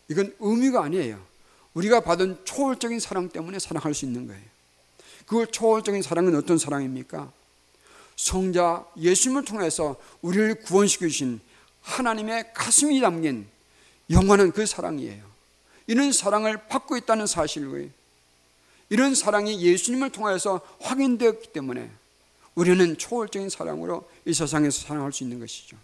이건 0.09 0.35
의미가 0.41 0.83
아니에요. 0.83 1.25
우리가 1.75 2.01
받은 2.01 2.45
초월적인 2.45 2.99
사랑 2.99 3.29
때문에 3.29 3.61
사랑할 3.61 3.95
수 3.95 4.05
있는 4.05 4.27
거예요. 4.27 4.43
그 5.27 5.47
초월적인 5.49 6.03
사랑은 6.03 6.35
어떤 6.35 6.59
사랑입니까? 6.59 7.38
성자 8.19 8.85
예수님을 8.99 9.45
통해서 9.45 9.97
우리를 10.23 10.57
구원시켜 10.63 11.07
주신 11.07 11.41
하나님의 11.83 12.53
가슴이 12.53 13.01
담긴 13.01 13.47
영원한 14.11 14.51
그 14.53 14.67
사랑이에요. 14.67 15.25
이런 15.87 16.13
사랑을 16.13 16.69
받고 16.69 16.97
있다는 16.97 17.27
사실을 17.27 17.91
이런 18.91 19.15
사랑이 19.15 19.63
예수님을 19.63 20.11
통해서 20.11 20.61
확인되었기 20.81 21.53
때문에 21.53 21.91
우리는 22.55 22.99
초월적인 22.99 23.51
사랑으로 23.51 24.09
이 24.27 24.35
세상에서 24.35 24.87
사랑할 24.89 25.13
수 25.13 25.23
있는 25.23 25.39
것이죠. 25.39 25.77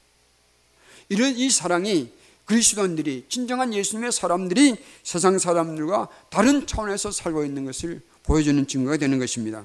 이런 1.09 1.37
이 1.37 1.49
사랑이 1.50 2.12
그리스도인들이 2.47 3.26
진정한 3.29 3.73
예수님의 3.73 4.11
사람들이 4.11 4.76
세상 5.05 5.38
사람들과 5.38 6.09
다른 6.31 6.67
차원에서 6.67 7.12
살고 7.12 7.45
있는 7.45 7.64
것을 7.64 8.03
보여주는 8.25 8.67
증거가 8.67 8.97
되는 8.97 9.19
것입니다. 9.19 9.64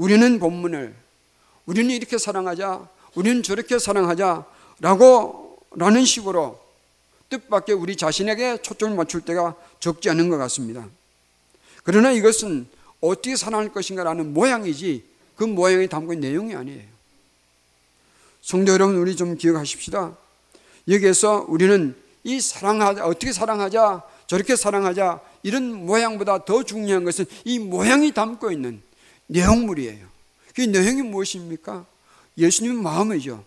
우리는 0.00 0.38
본문을 0.38 0.94
우리는 1.66 1.94
이렇게 1.94 2.16
사랑하자, 2.16 2.88
우리는 3.16 3.42
저렇게 3.42 3.78
사랑하자라고 3.78 5.58
라는 5.72 6.06
식으로 6.06 6.58
뜻밖의 7.28 7.74
우리 7.74 7.96
자신에게 7.96 8.62
초점을 8.62 8.96
맞출 8.96 9.20
때가 9.20 9.54
적지 9.78 10.08
않은 10.08 10.30
것 10.30 10.38
같습니다. 10.38 10.88
그러나 11.84 12.12
이것은 12.12 12.66
어떻게 13.02 13.36
사랑할 13.36 13.74
것인가라는 13.74 14.32
모양이지 14.32 15.04
그 15.36 15.44
모양이 15.44 15.86
담고 15.86 16.14
있는 16.14 16.30
내용이 16.30 16.54
아니에요. 16.54 16.82
성도 18.40 18.72
여러분, 18.72 18.96
우리 18.96 19.14
좀 19.14 19.36
기억하십시다. 19.36 20.16
여기에서 20.88 21.44
우리는 21.46 21.94
이 22.24 22.40
사랑하자, 22.40 23.04
어떻게 23.04 23.34
사랑하자, 23.34 24.02
저렇게 24.26 24.56
사랑하자, 24.56 25.20
이런 25.42 25.84
모양보다 25.84 26.46
더 26.46 26.62
중요한 26.62 27.04
것은 27.04 27.26
이 27.44 27.58
모양이 27.58 28.12
담고 28.12 28.50
있는 28.50 28.82
내용물이에요. 29.30 30.06
그 30.54 30.62
내용이 30.62 31.02
무엇입니까? 31.02 31.86
예수님 32.36 32.82
마음이죠. 32.82 33.44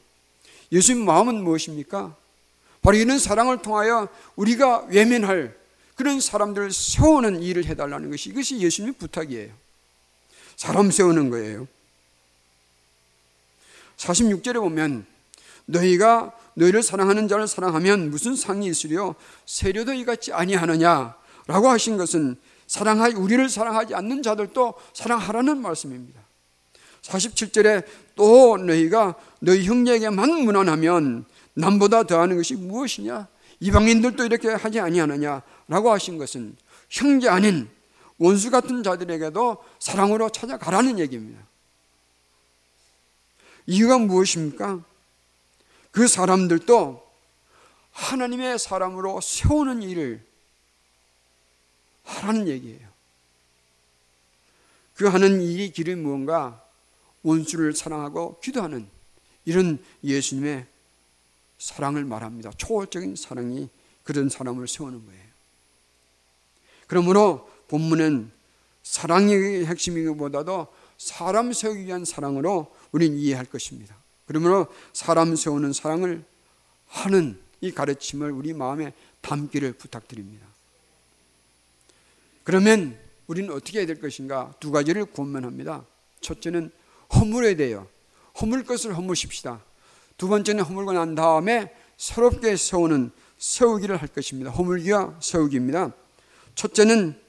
예수님 0.72 1.06
마음은 1.06 1.44
무엇입니까? 1.44 2.16
바로 2.82 2.98
이런 2.98 3.20
사랑을 3.20 3.62
통하여 3.62 4.08
우리가 4.36 4.86
외면할 4.90 5.56
그런 5.96 6.20
사람들을 6.20 6.72
세우는 6.72 7.42
일을 7.42 7.66
해달라는 7.66 8.10
것이 8.10 8.30
이것이 8.30 8.60
예수님의 8.60 8.96
부탁이에요. 8.98 9.52
사람 10.56 10.92
세우는 10.92 11.30
거예요. 11.30 11.68
46절에 13.98 14.56
보면 14.56 15.06
너희가 15.66 16.34
너희를 16.56 16.84
사랑하는 16.84 17.28
자를 17.28 17.48
사랑하면 17.48 18.10
무슨 18.10 18.36
상이 18.36 18.68
있으리요 18.68 19.16
세례도 19.46 19.94
이같이 19.94 20.34
아니하느냐라고 20.34 21.70
하신 21.70 21.98
것은 21.98 22.38
사랑하 22.74 23.08
우리를 23.08 23.50
사랑하지 23.50 23.94
않는 23.94 24.24
자들도 24.24 24.74
사랑하라는 24.96 25.62
말씀입니다. 25.62 26.20
47절에 27.03 27.86
또 28.15 28.58
너희가 28.58 29.13
너희 29.42 29.63
형제에게만 29.65 30.44
무난하면 30.44 31.25
남보다 31.53 32.01
더하는 32.01 32.36
것이 32.36 32.56
무엇이냐? 32.56 33.27
이방인들도 33.60 34.25
이렇게 34.25 34.50
하지 34.50 34.80
아니하느냐라고 34.80 35.92
하신 35.92 36.18
것은 36.18 36.58
형제 36.89 37.30
아닌 37.30 37.70
원수 38.18 38.50
같은 38.50 38.82
자들에게도 38.82 39.63
사랑으로 39.77 40.32
찾아가라는 40.32 40.98
얘기입니다. 40.98 41.44
이유가 43.68 44.00
무엇입니까? 44.00 44.80
그 45.92 46.08
사람들도 46.08 47.08
하나님의 47.92 48.58
사람으로 48.58 49.22
세우는 49.22 49.84
일을 49.84 50.33
하라는 52.04 52.48
얘기예요. 52.48 52.94
그 54.96 55.08
하는 55.08 55.42
일이 55.42 55.72
길이 55.72 55.96
무언가 55.96 56.64
원수를 57.24 57.74
사랑하고 57.74 58.40
기도하는 58.42 58.88
이런 59.46 59.84
예수님의 60.04 60.66
사랑을 61.58 62.04
말합니다. 62.04 62.52
초월적인 62.58 63.16
사랑이 63.16 63.70
그런 64.04 64.30
사람을 64.30 64.68
세우는 64.68 65.06
거예요. 65.06 65.24
그러므로 66.88 67.50
본문은 67.70 68.32
사랑의 68.84 69.66
핵심이기보다도 69.66 70.68
사람 70.98 71.54
세우기 71.54 71.86
위한 71.86 72.06
사랑으로 72.06 72.74
우리는 72.92 73.18
이해할 73.18 73.46
것입니다. 73.46 73.96
그러므로 74.28 74.68
사람 74.92 75.36
세우는 75.36 75.74
사랑을 75.74 76.24
하는 76.88 77.40
이 77.62 77.72
가르침을 77.72 78.32
우리 78.32 78.54
마음에 78.54 78.94
담기를 79.22 79.74
부탁드립니다. 79.74 80.46
그러면 82.44 82.98
우리는 83.28 83.52
어떻게 83.54 83.80
해야 83.80 83.88
될 83.88 84.00
것인가? 84.00 84.54
두 84.60 84.72
가지를 84.72 85.06
고민합니다. 85.06 85.86
첫째는 86.22 86.72
허물에 87.16 87.56
대하여 87.56 87.88
허물 88.42 88.64
것을 88.64 88.96
허무십시다. 88.96 89.62
두 90.18 90.28
번째는 90.28 90.64
허물고 90.64 90.94
난 90.94 91.16
다음에 91.16 91.74
새롭게 91.98 92.56
세우는 92.56 93.12
세우기를 93.38 93.98
할 93.98 94.08
것입니다. 94.08 94.52
허물기와 94.52 95.18
세우기입니다. 95.22 95.92
첫째는 96.56 97.20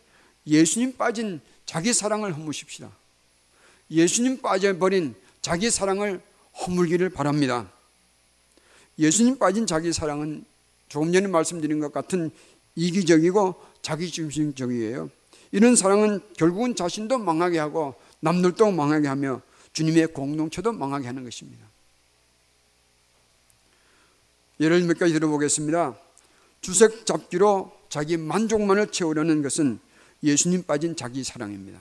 예수님 0.46 0.96
빠진 0.96 1.40
자기 1.66 1.92
사랑을 1.92 2.34
허무십시다. 2.34 2.90
예수님 3.90 4.40
빠져버린 4.40 5.14
자기 5.42 5.70
사랑을 5.70 6.20
허물기를 6.60 7.10
바랍니다. 7.10 7.70
예수님 8.98 9.38
빠진 9.38 9.66
자기 9.66 9.92
사랑은 9.92 10.44
조금 10.88 11.12
전에 11.12 11.26
말씀드린 11.26 11.80
것 11.80 11.92
같은 11.92 12.30
이기적이고 12.76 13.73
자기중심적이에요. 13.84 15.10
이런 15.52 15.76
사랑은 15.76 16.20
결국은 16.36 16.74
자신도 16.74 17.18
망하게 17.18 17.58
하고 17.60 17.94
남들도 18.18 18.72
망하게 18.72 19.06
하며 19.06 19.40
주님의 19.72 20.08
공동체도 20.08 20.72
망하게 20.72 21.06
하는 21.06 21.22
것입니다. 21.22 21.64
예를 24.58 24.82
몇 24.82 24.98
가지 24.98 25.12
들어보겠습니다. 25.12 25.96
주색 26.60 27.06
잡기로 27.06 27.72
자기 27.88 28.16
만족만을 28.16 28.90
채우려는 28.90 29.42
것은 29.42 29.78
예수님 30.22 30.62
빠진 30.64 30.96
자기 30.96 31.22
사랑입니다. 31.22 31.78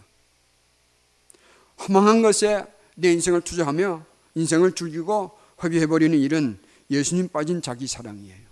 허망한 1.80 2.22
것에 2.22 2.66
내 2.96 3.12
인생을 3.14 3.42
투자하며 3.42 4.06
인생을 4.36 4.74
즐기고 4.74 5.32
허비해버리는 5.64 6.18
일은 6.20 6.60
예수님 6.90 7.30
빠진 7.30 7.62
자기 7.62 7.88
사랑이에요. 7.88 8.44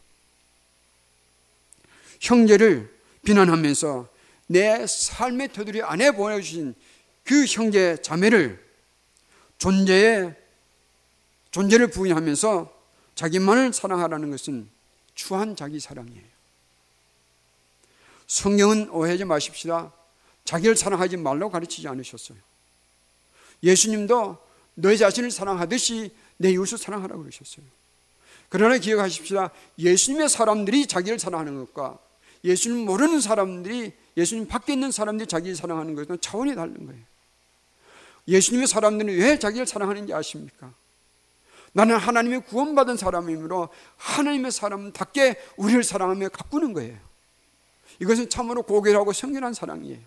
형제를 2.22 3.01
비난하면서 3.24 4.08
내 4.48 4.86
삶의 4.86 5.54
터들이 5.54 5.82
안에 5.82 6.12
보내주신 6.12 6.76
그 7.24 7.46
형제 7.46 7.98
자매를 8.02 8.62
존재의 9.58 10.36
존재를 11.52 11.88
부인하면서 11.92 12.74
자기만을 13.16 13.74
사랑하라는 13.74 14.32
것은 14.32 14.68
추한 15.16 15.56
자기 15.56 15.80
사랑이에요. 15.80 16.24
성경은 18.28 18.90
오해하지 18.90 19.26
마십시다. 19.26 19.92
자기를 20.46 20.76
사랑하지 20.76 21.18
말라고 21.18 21.52
가르치지 21.52 21.88
않으셨어요. 21.88 22.38
예수님도 23.62 24.38
너희 24.76 24.98
자신을 24.98 25.32
사랑하듯이 25.32 26.12
내 26.38 26.52
이웃을 26.52 26.78
사랑하라고 26.78 27.22
그러셨어요. 27.22 27.66
그러나 28.50 28.78
기억하십시다. 28.78 29.52
예수님의 29.78 30.30
사람들이 30.30 30.88
자기를 30.88 31.20
사랑하는 31.20 31.66
것과 31.66 32.00
예수님 32.44 32.86
모르는 32.86 33.22
사람들이 33.22 33.94
예수님 34.18 34.48
밖에 34.48 34.74
있는 34.74 34.92
사람들이 34.92 35.28
자기를 35.28 35.56
사랑하는 35.56 35.96
것은 35.96 36.20
차원이 36.20 36.56
다른 36.56 36.86
거예요. 36.86 37.02
예수님의 38.28 38.68
사람들은 38.68 39.18
왜 39.18 39.40
자기를 39.40 39.66
사랑하는지 39.66 40.14
아십니까? 40.14 40.72
나는 41.74 41.98
하나님의 41.98 42.46
구원받은 42.46 42.98
사람이므로 42.98 43.70
하나님의 43.98 44.52
사람답게 44.52 45.42
우리를 45.58 45.84
사랑하며 45.84 46.30
가꾸는 46.30 46.74
거예요. 46.74 46.98
이것은 48.00 48.30
참으로 48.30 48.64
고결하고 48.64 49.14
성결한 49.14 49.54
사랑이에요. 49.54 50.00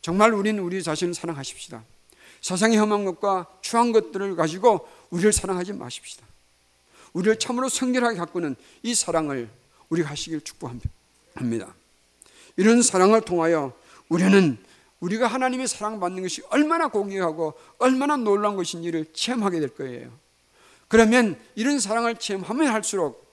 정말 0.00 0.32
우리는 0.32 0.62
우리 0.62 0.82
자신을 0.82 1.14
사랑하십시다. 1.14 1.82
세상의 2.40 2.76
험한 2.78 3.04
것과 3.04 3.46
추한 3.62 3.92
것들을 3.92 4.36
가지고 4.36 4.88
우리를 5.10 5.32
사랑하지 5.32 5.72
마십시다. 5.72 6.26
우리를 7.12 7.38
참으로 7.38 7.68
성결하게 7.68 8.18
가꾸는 8.18 8.56
이 8.82 8.94
사랑을 8.94 9.48
우리가 9.92 10.10
하시길 10.10 10.40
축복합니다. 10.40 11.74
이런 12.56 12.82
사랑을 12.82 13.20
통하여 13.20 13.72
우리는 14.08 14.58
우리가 15.00 15.26
하나님의 15.26 15.68
사랑받는 15.68 16.22
것이 16.22 16.42
얼마나 16.48 16.88
고귀하고 16.88 17.54
얼마나 17.78 18.16
놀라운 18.16 18.56
것인지를 18.56 19.06
체험하게 19.12 19.60
될 19.60 19.68
거예요. 19.74 20.10
그러면 20.88 21.38
이런 21.54 21.78
사랑을 21.78 22.16
체험하면 22.16 22.68
할수록 22.68 23.26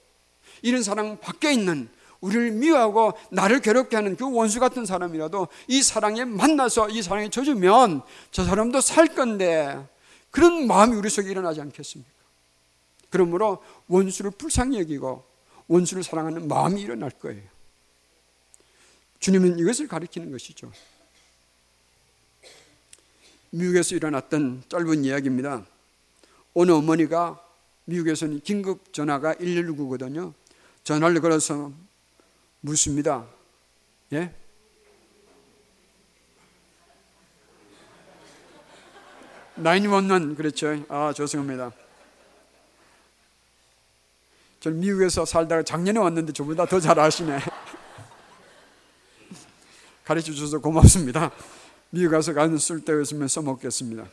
이런 0.61 0.83
사랑 0.83 1.19
밖에 1.19 1.53
있는 1.53 1.89
우리를 2.19 2.51
미워하고 2.51 3.13
나를 3.31 3.61
괴롭게 3.61 3.95
하는 3.95 4.17
그 4.17 4.29
원수 4.29 4.59
같은 4.59 4.85
사람이라도 4.85 5.47
이 5.67 5.81
사랑에 5.81 6.25
만나서 6.25 6.89
이 6.89 7.01
사랑에 7.01 7.29
젖으면 7.29 8.01
저 8.31 8.43
사람도 8.43 8.81
살 8.81 9.07
건데 9.07 9.79
그런 10.31 10.67
마음이 10.67 10.95
우리 10.97 11.09
속에 11.09 11.29
일어나지 11.29 11.61
않겠습니까? 11.61 12.11
그러므로 13.09 13.63
원수를 13.87 14.31
불쌍히 14.31 14.79
여기고 14.79 15.28
원수를 15.69 16.03
사랑하는 16.03 16.47
마음이 16.47 16.81
일어날 16.81 17.11
거예요. 17.11 17.41
주님은 19.19 19.59
이것을 19.59 19.87
가리키는 19.87 20.31
것이죠. 20.31 20.71
미국에서 23.51 23.95
일어났던 23.95 24.63
짧은 24.67 25.05
이야기입니다. 25.05 25.65
어느 26.53 26.71
어머니가 26.71 27.43
미국에서는 27.85 28.41
긴급 28.41 28.93
전화가 28.93 29.35
119거든요. 29.35 30.33
전화를 30.83 31.21
걸어서 31.21 31.71
묻습니다. 32.61 33.27
예? 34.13 34.33
나인원원 39.55 40.35
그렇죠. 40.35 40.83
아 40.87 41.13
죄송합니다. 41.15 41.71
저 44.59 44.69
미국에서 44.69 45.25
살다가 45.25 45.63
작년에 45.63 45.99
왔는데 45.99 46.33
저보다 46.33 46.65
더 46.65 46.79
잘 46.79 46.99
아시네. 46.99 47.39
가르쳐 50.03 50.31
주셔서 50.31 50.59
고맙습니다. 50.59 51.31
미국 51.91 52.11
가서 52.11 52.33
가는 52.33 52.57
쓸데가 52.57 53.01
있으면 53.01 53.27
써먹겠습니다. 53.27 54.05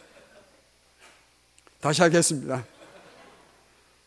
다시 1.80 2.02
하겠습니다. 2.02 2.64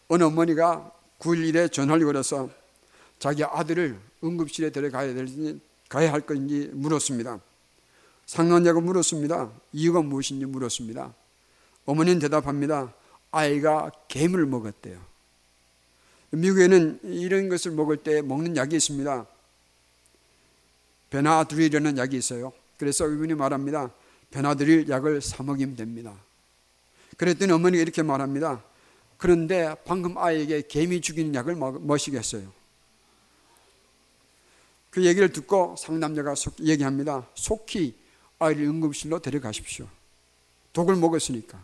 어느 0.07 0.23
어머니가 0.23 0.91
9일에 1.19 1.71
전화를 1.71 2.05
걸어서 2.05 2.49
자기 3.19 3.43
아들을 3.43 3.99
응급실에 4.23 4.69
데려가야 4.69 5.13
될지 5.13 5.59
가야 5.89 6.13
할 6.13 6.21
건지 6.21 6.69
물었습니다. 6.73 7.39
상관자가 8.27 8.79
물었습니다. 8.79 9.49
이유가 9.73 10.01
무엇인지 10.01 10.45
물었습니다. 10.45 11.13
어머니는 11.85 12.19
대답합니다. 12.19 12.93
아이가 13.31 13.91
개물 14.07 14.45
먹었대요. 14.45 14.99
미국에는 16.31 16.99
이런 17.03 17.49
것을 17.49 17.71
먹을 17.71 17.97
때 17.97 18.21
먹는 18.21 18.55
약이 18.55 18.75
있습니다. 18.75 19.25
베나드릴이라는 21.09 21.97
약이 21.97 22.17
있어요. 22.17 22.53
그래서 22.77 23.09
이분이 23.09 23.33
말합니다. 23.33 23.91
베나드릴 24.31 24.89
약을 24.89 25.21
사 25.21 25.41
먹이면 25.43 25.75
됩니다. 25.75 26.15
그랬더니 27.17 27.51
어머니가 27.51 27.81
이렇게 27.81 28.03
말합니다. 28.03 28.63
그런데 29.17 29.75
방금 29.85 30.17
아이에게 30.17 30.63
개미 30.67 31.01
죽이는 31.01 31.33
약을 31.33 31.55
마시겠어요. 31.55 32.51
그 34.91 35.05
얘기를 35.05 35.31
듣고 35.31 35.75
상담자가 35.77 36.35
얘기합니다. 36.61 37.27
속히 37.35 37.95
아이를 38.39 38.63
응급실로 38.63 39.19
데려가십시오. 39.19 39.87
독을 40.73 40.95
먹었으니까. 40.95 41.63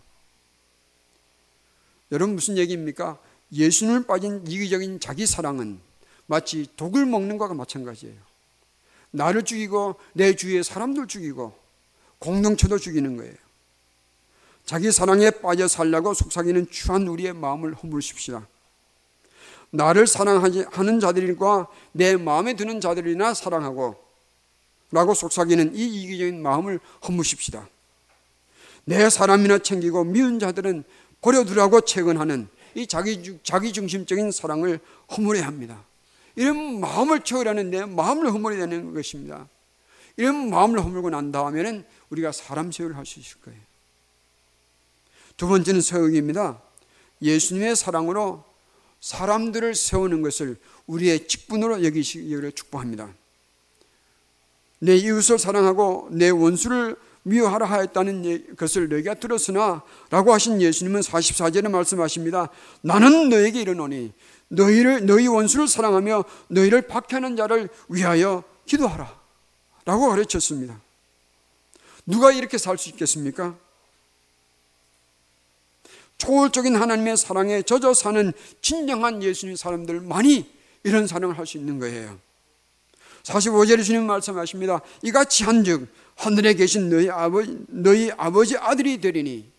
여러분 2.12 2.36
무슨 2.36 2.58
얘기입니까? 2.58 3.20
예수님을 3.52 4.06
빠진 4.06 4.44
이기적인 4.48 5.00
자기 5.00 5.26
사랑은 5.26 5.80
마치 6.28 6.68
독을 6.76 7.06
먹는 7.06 7.38
것과 7.38 7.54
마찬가지예요. 7.54 8.16
나를 9.12 9.44
죽이고 9.44 9.96
내 10.14 10.36
주위의 10.36 10.64
사람들 10.64 11.08
죽이고 11.08 11.58
공동체도 12.20 12.80
죽이는 12.80 13.18
거예요. 13.18 13.34
자기 14.66 14.92
사랑에 14.92 15.30
빠져 15.30 15.68
살려고 15.68 16.14
속삭이는 16.14 16.72
추한 16.72 17.08
우리의 17.08 17.34
마음을 17.34 17.74
허물십시다. 17.76 18.48
나를 19.70 20.08
사랑하는 20.08 21.00
자들과 21.00 21.68
내 21.92 22.16
마음에 22.18 22.56
드는 22.56 22.82
자들이나 22.82 23.34
사랑하고 23.34 24.04
라고 24.92 25.14
속삭이는 25.14 25.76
이 25.76 25.86
이기적인 25.86 26.42
마음을 26.42 26.80
허무십시다. 27.08 27.68
내 28.86 29.10
사람이나 29.10 29.60
챙기고 29.60 30.06
미운 30.06 30.40
자들은 30.40 30.84
버려두라고 31.22 31.82
채근하는 31.82 32.48
이 32.76 32.86
자기, 32.88 33.40
자기 33.44 33.74
중심적인 33.74 34.32
사랑을 34.32 34.80
허물어야 35.16 35.48
합니다. 35.48 35.82
이런 36.36 36.80
마음을 36.80 37.22
채우려는데 37.22 37.86
마음을 37.86 38.32
허물어야 38.32 38.68
되는 38.68 38.94
것입니다. 38.94 39.48
이런 40.18 40.50
마음을 40.50 40.84
허물고 40.84 41.10
난 41.10 41.32
다음에는 41.32 41.86
우리가 42.10 42.32
사람 42.32 42.72
세우를 42.72 42.96
할 42.98 43.06
수 43.06 43.20
있을 43.20 43.38
거예요. 43.42 43.60
두 45.38 45.48
번째는 45.48 45.82
서역입니다. 45.82 46.62
예수님의 47.22 47.76
사랑으로 47.76 48.44
사람들을 49.02 49.76
세우는 49.76 50.22
것을 50.22 50.58
우리의 50.88 51.28
직분으로 51.28 51.84
여기시기를 51.84 52.52
축복합니다. 52.52 53.10
내 54.80 54.96
이웃을 54.98 55.40
사랑하고 55.40 56.10
내 56.12 56.30
원수를 56.30 56.96
미워하라 57.26 57.66
하였다는 57.66 58.26
예, 58.26 58.44
것을 58.56 58.88
너희가 58.88 59.16
들었으나 59.16 59.82
라고 60.12 60.32
하신 60.32 60.62
예수님은 60.62 61.02
44절에 61.02 61.70
말씀하십니다. 61.70 62.50
나는 62.82 63.30
너에게 63.30 63.62
이르노니 63.62 64.14
너희를 64.50 65.08
너희 65.08 65.28
원수를 65.28 65.68
사랑하며 65.68 66.24
너희를 66.50 66.84
박해하는 66.84 67.36
자를 67.36 67.68
위하여 67.90 68.44
기도하라 68.68 69.12
라고 69.86 70.10
가르쳤습니다. 70.10 70.80
누가 72.06 72.32
이렇게 72.32 72.60
살 72.60 72.78
수 72.78 72.90
있겠습니까? 72.90 73.56
초월적인 76.20 76.76
하나님의 76.76 77.18
사랑에 77.18 77.64
젖어 77.64 77.94
사는 77.96 78.32
진정한 78.62 79.22
예수님 79.24 79.56
사람들만이 79.56 80.50
이런 80.84 81.08
사랑을 81.08 81.38
할 81.38 81.48
수 81.48 81.58
있는 81.58 81.80
거예요. 81.80 82.18
45절에 83.26 83.84
주님 83.84 84.06
말씀하십니다. 84.06 84.82
이같이 85.02 85.44
한즉 85.44 85.88
하늘에 86.16 86.54
계신 86.54 86.90
너희 86.90 87.10
아버지, 87.10 87.58
너희 87.68 88.12
아버지 88.16 88.56
아들이 88.58 89.02
되리니 89.02 89.52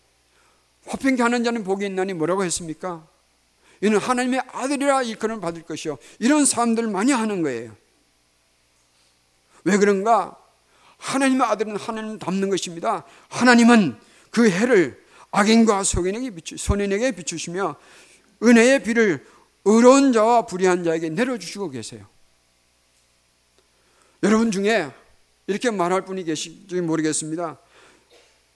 화평케 0.87 1.21
하는 1.21 1.43
자는 1.43 1.63
복이 1.63 1.85
있나니 1.85 2.13
뭐라고 2.13 2.43
했습니까? 2.45 3.05
이는 3.81 3.97
하나님의 3.99 4.41
아들이라 4.51 5.03
일컬음을 5.03 5.41
받을 5.41 5.61
것이요. 5.63 5.97
이런 6.19 6.45
사람들 6.45 6.87
많이 6.87 7.11
하는 7.11 7.43
거예요. 7.43 7.75
왜 9.65 9.77
그런가? 9.77 10.35
하나님의 10.97 11.45
아들은 11.45 11.75
하나님 11.75 12.17
닮는 12.17 12.49
것입니다. 12.49 13.03
하나님은 13.27 13.97
그 14.31 14.49
해를 14.49 15.03
악인과 15.31 15.83
소인에게 15.83 16.31
비추, 16.31 16.57
선인에게 16.57 17.11
비추시며 17.11 17.75
은혜의 18.41 18.83
비를 18.83 19.25
의로운 19.65 20.13
자와 20.13 20.45
불의한 20.45 20.83
자에게 20.85 21.09
내려주시고 21.09 21.69
계세요. 21.69 22.07
여러분 24.23 24.51
중에 24.51 24.91
이렇게 25.47 25.71
말할 25.71 26.05
분이 26.05 26.23
계실지 26.23 26.81
모르겠습니다. 26.81 27.57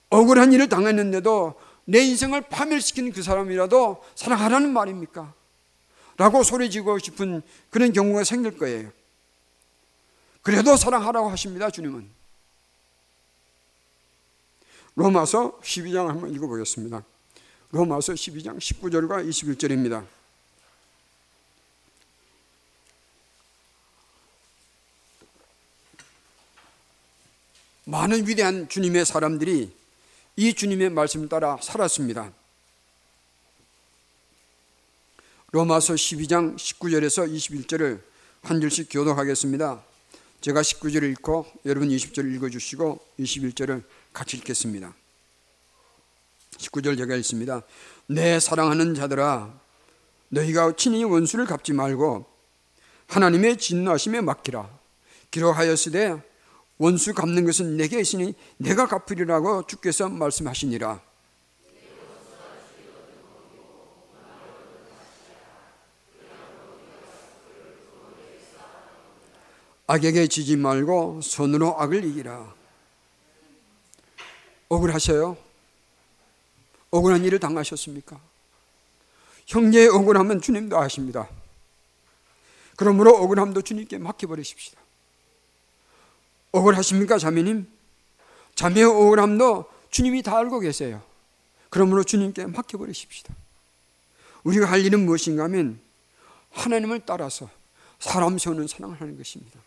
억울한 0.10 0.52
일을 0.54 0.68
당했는데도 0.70 1.60
내 1.86 2.00
인생을 2.02 2.42
파멸시킨 2.42 3.12
그 3.12 3.24
사람이라도 3.24 4.04
사랑하라는 4.16 4.72
말입니까? 4.74 5.34
라고 6.18 6.44
소리지고 6.44 7.00
싶은 7.00 7.42
그런 7.70 7.94
경우가 7.94 8.24
생길 8.24 8.58
거예요. 8.58 8.92
그래도 10.42 10.76
사랑하라고 10.76 11.30
하십니다, 11.30 11.70
주님은. 11.70 12.08
로마서 14.96 15.60
12장 15.62 16.08
한번 16.08 16.34
읽어보겠습니다. 16.34 17.04
로마서 17.72 18.14
12장 18.14 18.58
19절과 18.58 19.28
21절입니다. 19.28 20.06
많은 27.92 28.26
위대한 28.26 28.70
주님의 28.70 29.06
사람들이 29.06 29.70
이 30.38 30.54
주님의 30.54 30.92
말씀을 30.92 31.28
따라 31.28 31.58
살았습니다. 31.62 32.32
로마서 35.52 35.96
12장 35.96 36.56
19절에서 36.56 37.30
21절을 37.30 38.02
한 38.44 38.62
줄씩 38.62 38.88
교독하겠습니다. 38.90 39.84
제가 40.40 40.62
19절을 40.62 41.12
읽고 41.12 41.46
여러분 41.66 41.90
20절을 41.90 42.34
읽어주시고 42.36 42.98
21절을 43.20 43.84
같이 44.14 44.38
읽겠습니다. 44.38 44.94
19절 46.60 46.98
제가 46.98 47.18
읽습니다. 47.18 47.62
내 48.08 48.40
사랑하는 48.40 48.96
자들아 48.96 49.54
너희가 50.30 50.78
친히 50.78 51.04
원수를 51.04 51.46
갚지 51.46 51.74
말고 51.74 52.26
하나님의 53.08 53.58
진노하심에 53.58 54.22
맡기라. 54.22 54.70
기록하였으되 55.30 56.31
원수 56.82 57.14
갚는 57.14 57.46
것은 57.46 57.78
내게 57.78 58.00
있으니 58.00 58.34
내가 58.58 58.88
갚으리라고 58.88 59.68
주께서 59.68 60.10
말씀하시니라. 60.10 61.00
악에게 69.86 70.26
지지 70.26 70.56
말고 70.56 71.22
손으로 71.22 71.80
악을 71.80 72.04
이기라. 72.04 72.52
억울하셔요? 74.70 75.38
억울한 76.90 77.24
일을 77.24 77.38
당하셨습니까? 77.38 78.20
형제의 79.46 79.90
억울함은 79.90 80.42
주님도 80.42 80.80
아십니다. 80.80 81.30
그러므로 82.76 83.16
억울함도 83.18 83.62
주님께 83.62 84.00
맡겨버리십시다. 84.00 84.82
억울하십니까, 86.52 87.18
자매님? 87.18 87.68
자매의 88.56 88.86
억울함도 88.86 89.66
주님이 89.90 90.24
다 90.24 90.38
알고 90.38 90.60
계세요. 90.60 91.02
그러므로 91.70 92.04
주님께 92.04 92.48
맡겨버리십시다. 92.48 93.34
우리가 94.44 94.70
할 94.70 94.86
일은 94.86 95.06
무엇인가 95.06 95.44
하면 95.44 95.80
하나님을 96.52 97.02
따라서 97.06 97.50
사람 98.00 98.38
세우는 98.38 98.68
사랑을 98.68 99.00
하는 99.00 99.18
것입니다. 99.18 99.60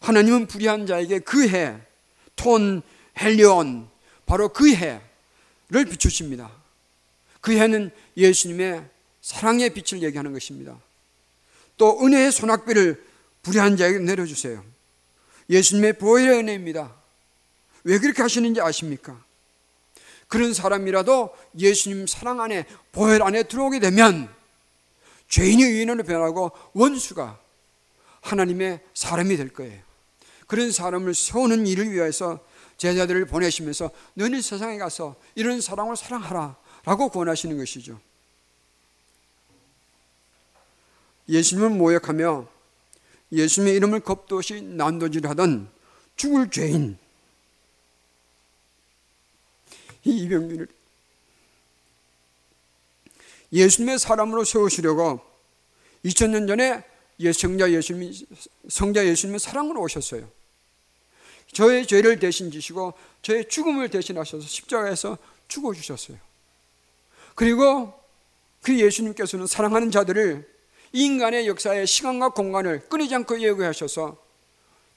하나님은 0.00 0.46
불의한 0.46 0.86
자에게 0.86 1.20
그 1.20 1.48
해, 1.48 1.80
톤, 2.36 2.82
헬리온, 3.18 3.88
바로 4.26 4.48
그 4.50 4.72
해를 4.72 5.84
비추십니다. 5.90 6.50
그 7.40 7.56
해는 7.56 7.90
예수님의 8.16 8.84
사랑의 9.20 9.70
빛을 9.70 10.02
얘기하는 10.02 10.32
것입니다. 10.32 10.78
또 11.76 11.98
은혜의 12.04 12.32
소낙비를 12.32 13.04
불의한 13.42 13.76
자에게 13.76 13.98
내려주세요. 13.98 14.62
예수님의 15.50 15.98
보혈의 15.98 16.38
은혜입니다. 16.38 16.94
왜 17.84 17.98
그렇게 17.98 18.22
하시는지 18.22 18.60
아십니까? 18.60 19.22
그런 20.28 20.54
사람이라도 20.54 21.36
예수님 21.58 22.06
사랑 22.06 22.40
안에 22.40 22.64
보혈 22.92 23.22
안에 23.22 23.42
들어오게 23.42 23.80
되면 23.80 24.32
죄인이 25.28 25.62
의인으로 25.62 26.04
변하고 26.04 26.52
원수가 26.72 27.38
하나님의 28.20 28.80
사람이 28.94 29.36
될 29.36 29.48
거예요. 29.52 29.80
그런 30.46 30.70
사람을 30.70 31.14
세우는 31.14 31.66
일을 31.66 31.90
위해서 31.92 32.38
제자들을 32.76 33.26
보내시면서 33.26 33.90
너는 34.14 34.40
세상에 34.40 34.78
가서 34.78 35.16
이런 35.34 35.60
사랑을 35.60 35.96
사랑하라 35.96 36.56
라고 36.84 37.08
권하시는 37.08 37.56
것이죠. 37.58 38.00
예수님을 41.28 41.70
모욕하며 41.70 42.59
예수님의 43.32 43.76
이름을 43.76 44.00
겁도 44.00 44.36
없이 44.36 44.60
난도질하던 44.60 45.68
죽을 46.16 46.50
죄인 46.50 46.98
이 50.04 50.22
이병균을 50.22 50.66
예수님의 53.52 53.98
사람으로 53.98 54.44
세우시려고 54.44 55.20
2000년 56.04 56.46
전에 56.46 56.84
성자 57.32 57.70
예수님 57.72 58.12
성자 58.68 59.06
예수님의 59.06 59.40
사랑으로 59.40 59.82
오셨어요. 59.82 60.28
저의 61.52 61.86
죄를 61.86 62.18
대신 62.18 62.50
지시고 62.50 62.94
저의 63.22 63.48
죽음을 63.48 63.90
대신하셔서 63.90 64.46
십자가에서 64.46 65.18
죽어 65.48 65.74
주셨어요. 65.74 66.16
그리고 67.34 67.92
그 68.62 68.78
예수님께서는 68.78 69.46
사랑하는 69.46 69.90
자들을 69.90 70.48
인간의 70.92 71.46
역사의 71.46 71.86
시간과 71.86 72.30
공간을 72.30 72.88
끊이지 72.88 73.14
않고 73.14 73.40
예고하셔서 73.40 74.16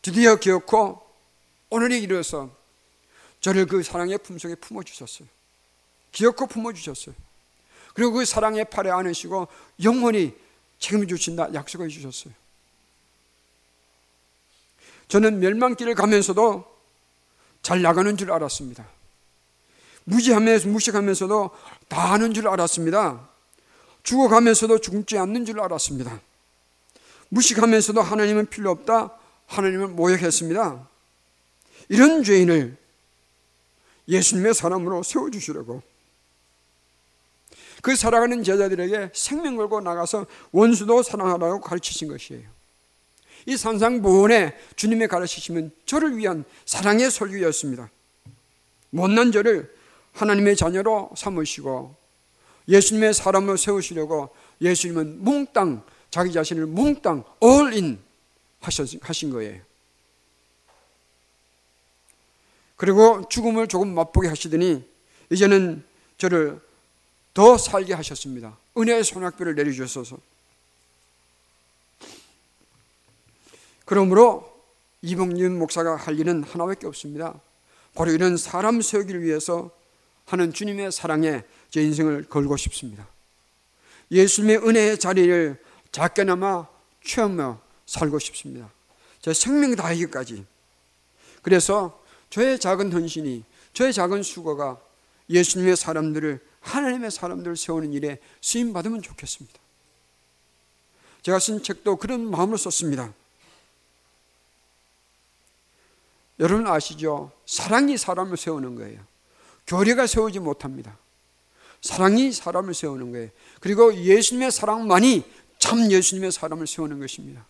드디어 0.02 0.36
기억고 0.36 1.02
오늘에 1.70 2.00
이르러서 2.00 2.50
저를 3.42 3.66
그 3.66 3.84
사랑의 3.84 4.18
품속에 4.18 4.56
품어주셨어요. 4.56 5.28
기억고 6.12 6.48
품어주셨어요. 6.48 7.16
그리고 7.94 8.14
그 8.14 8.26
사랑의 8.26 8.66
팔에 8.66 8.90
안으시고 8.90 9.48
영원히 9.84 10.36
책임져 10.80 11.16
주신다 11.16 11.54
약속해 11.54 11.88
주셨어요. 11.88 12.34
저는 15.08 15.40
멸망길을 15.40 15.96
가면서도 15.96 16.66
잘 17.62 17.82
나가는 17.82 18.18
줄 18.18 18.32
알았습니다. 18.32 18.86
무지하면서 20.06 20.68
무식하면서도 20.70 21.52
다 21.88 22.12
하는 22.14 22.34
줄 22.34 22.48
알았습니다. 22.48 23.30
죽어가면서도 24.04 24.80
죽지 24.80 25.18
않는 25.18 25.46
줄 25.46 25.60
알았습니다. 25.60 26.22
무식하면서도 27.30 28.02
하나님은 28.02 28.48
필요 28.48 28.72
없다. 28.72 29.18
하나님을 29.48 29.88
모욕했습니다. 29.88 30.88
이런 31.90 32.24
죄인을 32.24 32.78
예수님의 34.08 34.54
사람으로 34.54 35.04
세워주시려고 35.04 35.82
그 37.82 37.96
사랑하는 37.96 38.44
제자들에게 38.44 39.12
생명 39.14 39.58
걸고 39.58 39.82
나가서 39.82 40.26
원수도 40.52 41.04
사랑하라고 41.04 41.60
가르치신 41.62 42.08
것이에요. 42.08 42.48
이 43.46 43.58
산상보원에 43.58 44.58
주님의 44.78 45.10
가르치심은 45.10 45.72
저를 45.86 46.16
위한 46.16 46.46
사랑의 46.66 47.12
설교였습니다. 47.12 47.90
못난 48.90 49.32
저를 49.32 49.74
하나님의 50.14 50.56
자녀로 50.56 51.12
삼으시고 51.18 52.03
예수님의 52.68 53.14
사람으로 53.14 53.58
세우시려고 53.58 54.30
예수님은 54.62 55.24
몽땅 55.24 55.84
자기 56.10 56.32
자신을 56.32 56.66
몽땅 56.68 57.24
올인 57.40 58.00
하신 58.60 59.30
거예요. 59.32 59.60
그리고 62.76 63.28
죽음을 63.30 63.68
조금 63.68 63.94
맛보게 63.94 64.28
하시더니 64.28 64.84
이제는 65.32 65.84
저를 66.18 66.60
더 67.34 67.58
살게 67.58 67.94
하셨습니다. 67.94 68.58
은혜의 68.78 69.04
손학비를 69.04 69.56
내려주셔서. 69.56 70.18
그러므로 73.86 74.54
이봉윤 75.02 75.58
목사가 75.58 75.96
할 75.96 76.20
일은 76.20 76.44
하나밖에 76.44 76.88
없습니다. 76.88 77.40
바로 77.96 78.12
이런 78.12 78.38
사람 78.38 78.82
세우기를 78.82 79.22
위해서 79.22 79.70
하는 80.26 80.54
주님의 80.54 80.92
사랑에 80.92 81.44
제 81.74 81.82
인생을 81.82 82.26
걸고 82.30 82.56
싶습니다. 82.56 83.08
예수님의 84.12 84.58
은혜의 84.58 85.00
자리를 85.00 85.60
작게나마 85.92 86.68
취하며 87.04 87.60
살고 87.88 88.20
싶습니다. 88.20 88.70
제 89.24 89.34
생명 89.34 89.76
다하기까지. 89.76 90.46
그래서 91.42 92.00
저의 92.30 92.60
작은 92.60 92.94
헌신이, 92.94 93.44
저의 93.74 93.92
작은 93.92 94.22
수고가 94.22 94.80
예수님의 95.32 95.76
사람들을 95.76 96.46
하나님의 96.62 97.10
사람들을 97.10 97.58
세우는 97.58 97.92
일에 97.94 98.20
쓰임 98.40 98.72
받으면 98.72 99.02
좋겠습니다. 99.02 99.60
제가 101.24 101.40
쓴 101.40 101.64
책도 101.64 101.96
그런 101.96 102.30
마음으로 102.30 102.58
썼습니다. 102.58 103.12
여러분 106.40 106.68
아시죠? 106.68 107.32
사랑이 107.48 107.98
사람을 107.98 108.38
세우는 108.38 108.76
거예요. 108.76 109.04
교리가 109.66 110.06
세우지 110.06 110.38
못합니다. 110.38 110.96
사랑이 111.84 112.32
사람을 112.32 112.74
세우는 112.74 113.12
거예요. 113.12 113.30
그리고 113.60 113.94
예수님의 113.94 114.52
사랑만이 114.52 115.24
참 115.60 115.92
예수님의 115.92 116.32
사람을 116.32 116.66
세우는 116.66 117.00
것입니다. 117.00 117.46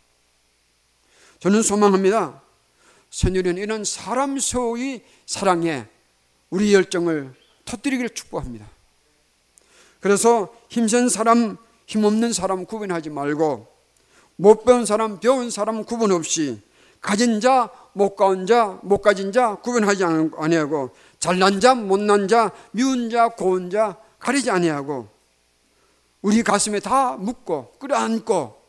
저는 1.40 1.62
소망합니다. 1.62 2.42
새누리는 3.12 3.62
이런 3.62 3.84
사람 3.86 4.40
세우의 4.40 5.06
사랑에 5.28 5.86
우리 6.50 6.74
열정을 6.74 7.32
터뜨리기를 7.66 8.10
축복합니다. 8.10 8.66
그래서 10.00 10.54
힘센 10.68 11.10
사람, 11.10 11.58
힘없는 11.86 12.34
사람 12.34 12.66
구분하지 12.66 13.12
말고 13.12 13.68
못 14.38 14.66
배운 14.66 14.86
사람, 14.88 15.20
배운 15.20 15.52
사람 15.52 15.86
구분 15.86 16.12
없이 16.12 16.60
가진 17.02 17.40
자, 17.40 17.70
못 17.94 18.16
가진 18.16 18.48
자, 18.48 18.80
못 18.82 19.02
가진 19.02 19.32
자 19.32 19.56
구분하지 19.56 20.04
아니하고 20.04 20.90
잘난 21.20 21.60
자, 21.60 21.76
못난 21.76 22.28
자, 22.28 22.52
미운 22.72 23.12
자, 23.12 23.30
고운 23.30 23.70
자 23.70 23.98
가리지 24.24 24.50
아니하고 24.50 25.10
우리 26.22 26.44
가슴에 26.44 26.80
다 26.80 27.18
묻고 27.18 27.74
끌어안고 27.80 28.62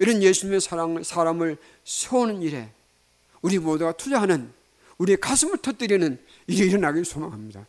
이런 0.00 0.20
예수님의 0.20 0.60
사랑, 0.60 1.02
사람을 1.02 1.56
세우는 1.84 2.42
일에 2.42 2.68
우리 3.40 3.58
모두가 3.58 3.92
투자하는 3.92 4.52
우리의 4.98 5.18
가슴을 5.20 5.58
터뜨리는 5.58 6.18
일이 6.48 6.66
일어나길 6.66 7.04
소망합니다. 7.04 7.66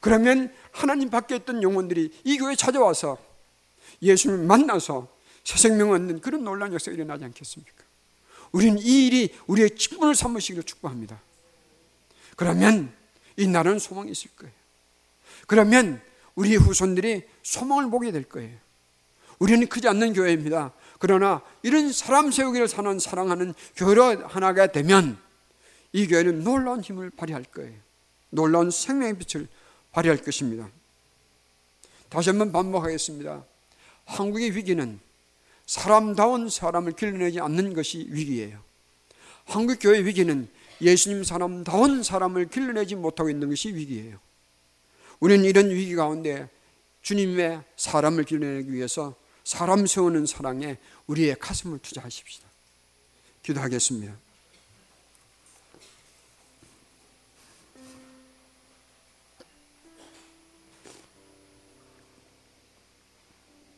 그러면 0.00 0.52
하나님 0.72 1.08
밖에 1.08 1.36
있던 1.36 1.62
영혼들이 1.62 2.12
이 2.24 2.38
교회에 2.38 2.56
찾아와서 2.56 3.18
예수님을 4.02 4.44
만나서 4.44 5.06
새 5.44 5.58
생명 5.58 5.92
얻는 5.92 6.20
그런 6.20 6.42
놀라운 6.42 6.72
역사가 6.72 6.94
일어나지 6.94 7.24
않겠습니까? 7.24 7.84
우리는 8.50 8.78
이 8.80 9.06
일이 9.06 9.34
우리의 9.46 9.76
직분을 9.76 10.16
삼으시기를 10.16 10.64
축복합니다. 10.64 11.20
그러면 12.34 12.92
이 13.36 13.46
나라는 13.46 13.78
소망이 13.78 14.10
있을 14.10 14.30
거예요. 14.36 14.61
그러면 15.46 16.00
우리 16.34 16.56
후손들이 16.56 17.22
소망을 17.42 17.90
보게 17.90 18.10
될 18.12 18.24
거예요. 18.24 18.56
우리는 19.38 19.66
크지 19.66 19.88
않는 19.88 20.12
교회입니다. 20.12 20.72
그러나 20.98 21.42
이런 21.62 21.92
사람 21.92 22.30
세우기를 22.30 22.68
사는 22.68 22.98
사랑하는 22.98 23.54
교회로 23.76 24.28
하나가 24.28 24.68
되면 24.68 25.18
이 25.92 26.06
교회는 26.06 26.44
놀라운 26.44 26.80
힘을 26.80 27.10
발휘할 27.10 27.44
거예요. 27.44 27.74
놀라운 28.30 28.70
생명의 28.70 29.18
빛을 29.18 29.48
발휘할 29.90 30.18
것입니다. 30.18 30.68
다시 32.08 32.30
한번 32.30 32.52
반복하겠습니다. 32.52 33.44
한국의 34.06 34.56
위기는 34.56 35.00
사람다운 35.66 36.48
사람을 36.48 36.92
길러내지 36.92 37.40
않는 37.40 37.74
것이 37.74 38.06
위기예요. 38.10 38.58
한국 39.44 39.78
교회 39.80 40.04
위기는 40.04 40.48
예수님 40.80 41.24
사람다운 41.24 42.02
사람을 42.02 42.48
길러내지 42.48 42.96
못하고 42.96 43.30
있는 43.30 43.48
것이 43.48 43.74
위기예요. 43.74 44.18
우리는 45.22 45.44
이런 45.44 45.70
위기 45.70 45.94
가운데 45.94 46.48
주님의 47.02 47.62
사람을 47.76 48.24
길러내기 48.24 48.72
위해서 48.72 49.14
사람 49.44 49.86
세우는 49.86 50.26
사랑에 50.26 50.78
우리의 51.06 51.36
가슴을 51.38 51.78
투자하십시다. 51.78 52.48
기도하겠습니다. 53.44 54.16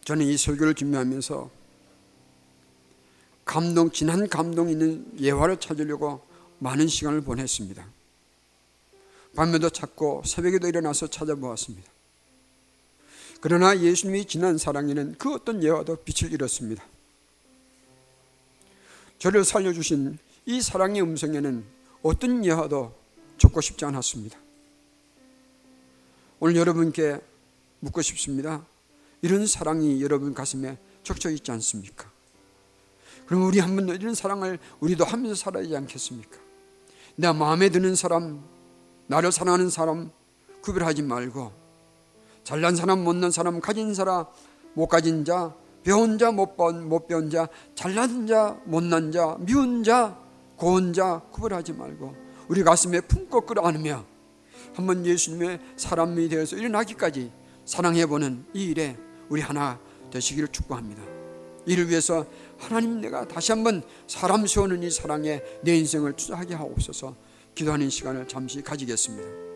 저는 0.07 0.24
이 0.24 0.38
설교를 0.38 0.74
준비하면서 0.74 1.50
감동, 3.44 3.90
진한 3.90 4.26
감동 4.30 4.70
있는 4.70 5.20
예화를 5.20 5.61
찾으려고 5.61 6.26
많은 6.59 6.88
시간을 6.88 7.20
보냈습니다. 7.20 8.04
밤에도 9.35 9.68
찾고 9.68 10.23
새벽에도 10.25 10.68
일어나서 10.68 11.09
찾아보았습니다. 11.09 11.90
그러나 13.40 13.79
예수님이 13.79 14.25
지난 14.27 14.57
사랑에는 14.57 15.16
그 15.18 15.35
어떤 15.35 15.62
예화도 15.62 15.97
빛을 15.97 16.33
잃었습니다. 16.33 16.85
저를 19.18 19.44
살려주신 19.44 20.18
이 20.47 20.62
사랑의 20.62 21.03
음성에는 21.03 21.64
어떤 22.03 22.44
예화도 22.44 22.94
적고 23.38 23.61
싶지 23.61 23.85
않았습니다. 23.85 24.38
오늘 26.40 26.57
여러분께 26.57 27.18
묻고 27.81 28.03
싶습니다. 28.03 28.64
이런 29.23 29.47
사랑이 29.47 30.03
여러분 30.03 30.35
가슴에 30.35 30.77
적혀 31.03 31.31
있지 31.31 31.51
않습니까? 31.51 32.11
그럼 33.27 33.44
우리 33.44 33.59
한번 33.59 33.88
이런 33.88 34.14
사랑을 34.14 34.59
우리도 34.81 35.05
하면서 35.05 35.35
살아야 35.35 35.64
하지 35.64 35.77
않겠습니까? 35.77 36.38
내 37.16 37.33
마음에 37.33 37.68
드는 37.70 37.94
사람, 37.94 38.42
나를 39.07 39.33
사랑하는 39.33 39.71
사람 39.71 40.11
구별하지 40.62 41.03
말고 41.03 41.53
잘난 42.43 42.77
사람, 42.77 43.03
못난 43.05 43.31
사람, 43.31 43.61
가진 43.61 43.95
사람, 43.95 44.27
못 44.75 44.87
가진 44.87 45.25
자, 45.25 45.55
배운 45.83 46.19
자, 46.19 46.31
못, 46.31 46.57
못 46.57 47.07
배운 47.07 47.31
자, 47.31 47.49
잘난 47.75 48.27
자, 48.27 48.59
못난 48.64 49.12
자, 49.12 49.37
미운 49.40 49.83
자, 49.83 50.17
고운 50.57 50.93
자 50.93 51.21
구별하지 51.31 51.73
말고 51.73 52.14
우리 52.49 52.62
가슴에 52.62 53.01
품고 53.01 53.43
끌어안으며 53.43 54.05
한번 54.75 55.05
예수님의 55.05 55.61
사람이 55.77 56.29
되어서 56.29 56.57
일어나기까지 56.57 57.31
사랑해보는 57.64 58.47
이 58.55 58.64
일에 58.67 58.97
우리 59.29 59.40
하나 59.40 59.79
되시기를 60.11 60.49
축복합니다. 60.49 61.03
이를 61.67 61.88
위해서 61.88 62.27
하나님 62.59 63.01
내가 63.01 63.27
다시 63.27 63.53
한번 63.53 63.83
사람 64.07 64.47
세우는 64.47 64.83
이 64.83 64.90
사랑에 64.90 65.43
내 65.62 65.77
인생을 65.77 66.14
투자하게 66.14 66.55
하옵소서 66.55 67.14
기도하는 67.55 67.88
시간을 67.88 68.27
잠시 68.27 68.61
가지겠습니다. 68.62 69.54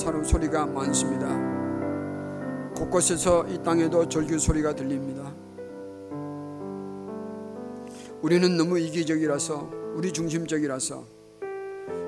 사람 0.00 0.24
소리가 0.24 0.64
많습니다. 0.64 1.28
곳곳에서 2.74 3.46
이 3.48 3.62
땅에도 3.62 4.08
절규 4.08 4.38
소리가 4.38 4.74
들립니다. 4.74 5.30
우리는 8.22 8.56
너무 8.56 8.78
이기적이라서 8.78 9.70
우리 9.94 10.10
중심적이라서 10.10 11.04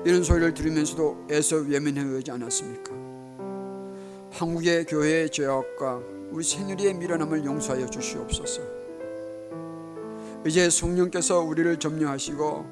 이런 0.05 0.23
소리를 0.23 0.55
들으면서도 0.55 1.27
애써 1.29 1.57
외면해 1.57 2.03
오지 2.15 2.31
않았습니까? 2.31 2.91
한국의 4.31 4.85
교회의 4.85 5.29
죄악과 5.29 6.01
우리 6.31 6.43
새누리의 6.43 6.95
미련함을 6.95 7.45
용서하여 7.45 7.85
주시옵소서. 7.91 8.61
이제 10.47 10.67
성령께서 10.67 11.41
우리를 11.41 11.77
점령하시고 11.77 12.65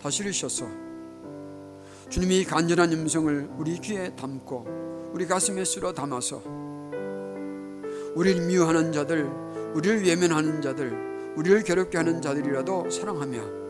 다스리셔서 0.00 0.85
주님이 2.08 2.44
간절한 2.44 2.92
음성을 2.92 3.50
우리 3.58 3.78
귀에 3.80 4.14
담고 4.14 5.10
우리 5.12 5.26
가슴에 5.26 5.64
쓸어 5.64 5.92
담아서 5.92 6.42
우리를 8.14 8.46
미워하는 8.46 8.92
자들, 8.92 9.24
우리를 9.74 10.06
외면하는 10.06 10.62
자들, 10.62 11.34
우리를 11.36 11.64
괴롭게 11.64 11.98
하는 11.98 12.22
자들이라도 12.22 12.90
사랑하며 12.90 13.66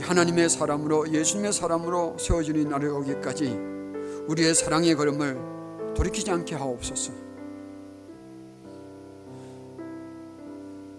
하나님의 0.00 0.48
사람으로 0.48 1.12
예수님의 1.12 1.52
사람으로 1.52 2.16
세워지는 2.18 2.68
날이 2.68 2.86
오기까지 2.86 3.46
우리의 4.26 4.54
사랑의 4.54 4.94
걸음을 4.94 5.94
돌이키지 5.94 6.30
않게 6.30 6.54
하옵소서. 6.54 7.12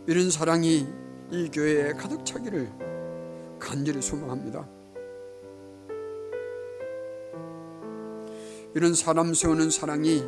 이런 0.07 0.29
사랑이 0.29 0.87
이 1.31 1.49
교회에 1.51 1.93
가득 1.93 2.25
차기를 2.25 2.69
간절히 3.59 4.01
소망합니다. 4.01 4.80
이런 8.73 8.93
사람 8.93 9.33
세우는 9.33 9.69
사랑이 9.69 10.23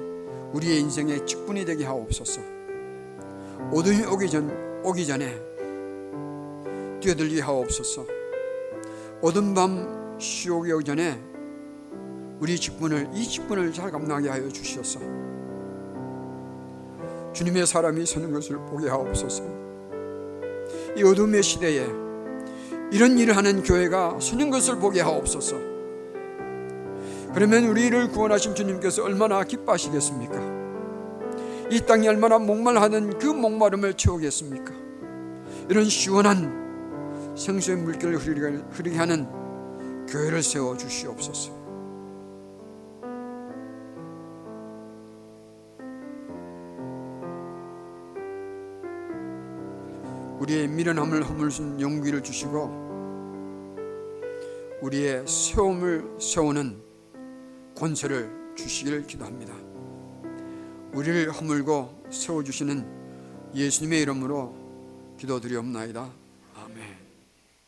우리의 0.52 0.80
인생의 0.82 1.26
직분이 1.26 1.64
되게 1.64 1.86
하옵소서. 1.86 2.42
어둠이 3.72 4.06
오기 4.06 4.30
전 4.30 4.82
오기 4.84 5.08
전에 5.08 5.40
뛰어들게 7.00 7.40
하옵소서. 7.42 8.06
어둠 9.22 9.54
밤 9.54 10.18
시옥이 10.20 10.72
오기 10.74 10.84
전에 10.84 11.20
우리 12.42 12.60
직분을 12.60 13.12
이 13.14 13.24
직분을 13.24 13.72
잘 13.72 13.90
감당하게 13.90 14.30
하여 14.30 14.50
주시옵소서. 14.50 15.00
주님의 17.32 17.66
사람이 17.66 18.06
서는 18.06 18.34
것을 18.34 18.58
보게 18.58 18.90
하옵소서. 18.90 19.44
이 20.98 21.04
어둠의 21.04 21.42
시대에 21.42 21.88
이런 22.92 23.18
일을 23.18 23.38
하는 23.38 23.64
교회가 23.64 24.20
서는 24.20 24.50
것을 24.50 24.76
보게 24.78 25.00
하옵소서. 25.00 25.73
그러면 27.34 27.66
우리를 27.66 28.10
구원하신 28.10 28.54
주님께서 28.54 29.04
얼마나 29.04 29.44
기뻐하시겠습니까? 29.44 30.36
이 31.72 31.82
땅이 31.82 32.08
얼마나 32.08 32.38
목말하는 32.38 33.18
그 33.18 33.26
목마름을 33.26 33.96
채우겠습니까? 33.96 34.72
이런 35.68 35.86
시원한 35.86 37.34
생수의 37.36 37.78
물결을 37.78 38.18
흐르게 38.18 38.98
하는 38.98 39.26
교회를 40.06 40.44
세워 40.44 40.78
주시옵소서. 40.78 41.64
우리의 50.40 50.68
미련함을 50.68 51.24
허물순 51.24 51.82
용기를 51.82 52.22
주시고 52.22 52.84
우리의 54.82 55.26
세움을 55.26 56.18
세우는 56.20 56.83
권세를 57.76 58.56
주시기를 58.56 59.08
기도합니다. 59.08 59.54
우리를 60.94 61.32
허물고 61.32 62.08
세워주시는 62.12 63.52
예수님의 63.56 64.02
이름으로 64.02 65.16
기도드리옵나이다. 65.20 66.10
아멘. 66.56 67.03